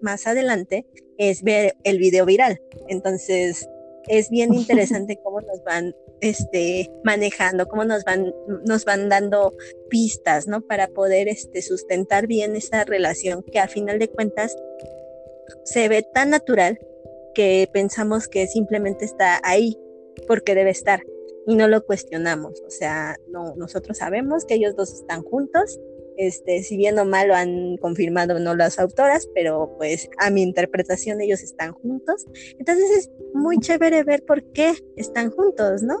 más 0.00 0.26
adelante 0.26 0.86
es 1.18 1.42
ver 1.42 1.74
el 1.84 1.98
video 1.98 2.26
viral. 2.26 2.60
Entonces, 2.88 3.68
es 4.08 4.30
bien 4.30 4.54
interesante 4.54 5.18
cómo 5.22 5.40
nos 5.40 5.62
van 5.64 5.94
este, 6.20 6.90
manejando, 7.04 7.66
cómo 7.66 7.84
nos 7.84 8.04
van, 8.04 8.32
nos 8.66 8.84
van 8.84 9.08
dando 9.08 9.54
pistas, 9.88 10.46
¿no? 10.46 10.60
Para 10.60 10.88
poder 10.88 11.28
este, 11.28 11.62
sustentar 11.62 12.26
bien 12.26 12.54
esa 12.56 12.84
relación 12.84 13.42
que 13.42 13.58
a 13.58 13.68
final 13.68 13.98
de 13.98 14.08
cuentas 14.08 14.56
se 15.64 15.88
ve 15.88 16.02
tan 16.02 16.30
natural 16.30 16.78
que 17.34 17.68
pensamos 17.72 18.28
que 18.28 18.46
simplemente 18.46 19.04
está 19.04 19.40
ahí 19.44 19.78
porque 20.26 20.54
debe 20.54 20.70
estar 20.70 21.02
y 21.46 21.54
no 21.54 21.68
lo 21.68 21.84
cuestionamos. 21.84 22.62
O 22.66 22.70
sea, 22.70 23.16
no, 23.28 23.54
nosotros 23.56 23.98
sabemos 23.98 24.44
que 24.44 24.54
ellos 24.54 24.76
dos 24.76 24.92
están 24.92 25.22
juntos. 25.22 25.80
Este, 26.18 26.62
si 26.62 26.76
bien 26.76 26.98
o 26.98 27.06
mal 27.06 27.28
lo 27.28 27.34
han 27.34 27.78
confirmado 27.78 28.38
no 28.38 28.54
las 28.54 28.78
autoras, 28.78 29.26
pero 29.34 29.74
pues 29.78 30.10
a 30.18 30.30
mi 30.30 30.42
interpretación 30.42 31.20
ellos 31.20 31.42
están 31.42 31.72
juntos. 31.72 32.26
Entonces 32.58 32.90
es 32.90 33.10
muy 33.34 33.58
chévere 33.58 34.04
ver 34.04 34.22
por 34.24 34.44
qué 34.52 34.74
están 34.96 35.30
juntos, 35.30 35.82
¿no? 35.82 35.98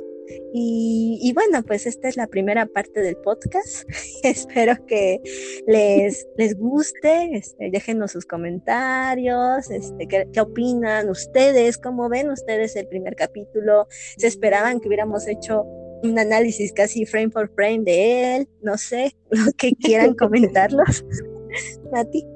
Y, 0.54 1.32
bueno, 1.34 1.62
pues 1.62 1.86
esta 1.86 2.08
es 2.08 2.16
la 2.16 2.26
primera 2.26 2.66
parte 2.66 3.00
del 3.00 3.16
podcast. 3.16 3.88
Espero 4.22 4.74
que 4.86 5.20
les, 5.66 6.26
les 6.36 6.56
guste. 6.56 7.36
Este, 7.36 7.70
déjenos 7.70 8.12
sus 8.12 8.26
comentarios. 8.26 9.70
Este, 9.70 10.06
¿qué, 10.06 10.28
¿qué, 10.32 10.40
opinan 10.40 11.08
ustedes? 11.08 11.78
¿Cómo 11.78 12.08
ven 12.08 12.30
ustedes 12.30 12.76
el 12.76 12.86
primer 12.88 13.16
capítulo? 13.16 13.86
¿Se 14.16 14.26
esperaban 14.26 14.80
que 14.80 14.88
hubiéramos 14.88 15.26
hecho 15.26 15.64
un 16.02 16.18
análisis 16.18 16.72
casi 16.72 17.06
frame 17.06 17.30
por 17.30 17.52
frame 17.54 17.84
de 17.84 18.36
él? 18.36 18.48
No 18.62 18.76
sé, 18.76 19.16
lo 19.30 19.52
que 19.56 19.72
quieran 19.72 20.14
comentarlos. 20.16 21.04
Nati. 21.92 22.26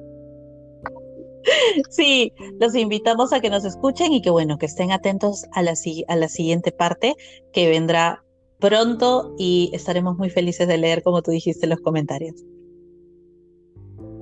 Sí, 1.89 2.31
los 2.59 2.75
invitamos 2.75 3.33
a 3.33 3.39
que 3.39 3.49
nos 3.49 3.65
escuchen 3.65 4.13
y 4.13 4.21
que 4.21 4.29
bueno, 4.29 4.57
que 4.57 4.65
estén 4.65 4.91
atentos 4.91 5.45
a 5.53 5.61
la, 5.61 5.73
a 6.07 6.15
la 6.15 6.27
siguiente 6.27 6.71
parte 6.71 7.15
que 7.53 7.69
vendrá 7.69 8.23
pronto 8.59 9.33
y 9.37 9.69
estaremos 9.73 10.17
muy 10.17 10.29
felices 10.29 10.67
de 10.67 10.77
leer, 10.77 11.03
como 11.03 11.21
tú 11.21 11.31
dijiste, 11.31 11.67
los 11.67 11.79
comentarios. 11.79 12.35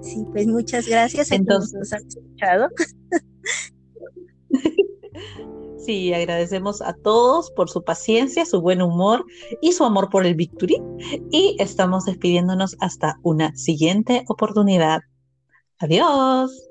Sí, 0.01 0.23
pues 0.31 0.47
muchas 0.47 0.87
gracias. 0.87 1.31
Entonces, 1.31 1.73
nos 1.73 1.93
han 1.93 2.05
escuchado. 2.07 2.69
Sí, 5.77 6.11
agradecemos 6.15 6.81
a 6.81 6.93
todos 6.93 7.51
por 7.51 7.69
su 7.69 7.83
paciencia, 7.83 8.43
su 8.47 8.59
buen 8.59 8.81
humor 8.81 9.23
y 9.61 9.73
su 9.73 9.83
amor 9.83 10.09
por 10.09 10.25
el 10.25 10.33
Victory. 10.33 10.81
Y 11.29 11.55
estamos 11.59 12.05
despidiéndonos 12.05 12.75
hasta 12.79 13.19
una 13.21 13.55
siguiente 13.55 14.25
oportunidad. 14.27 15.01
Adiós. 15.77 16.64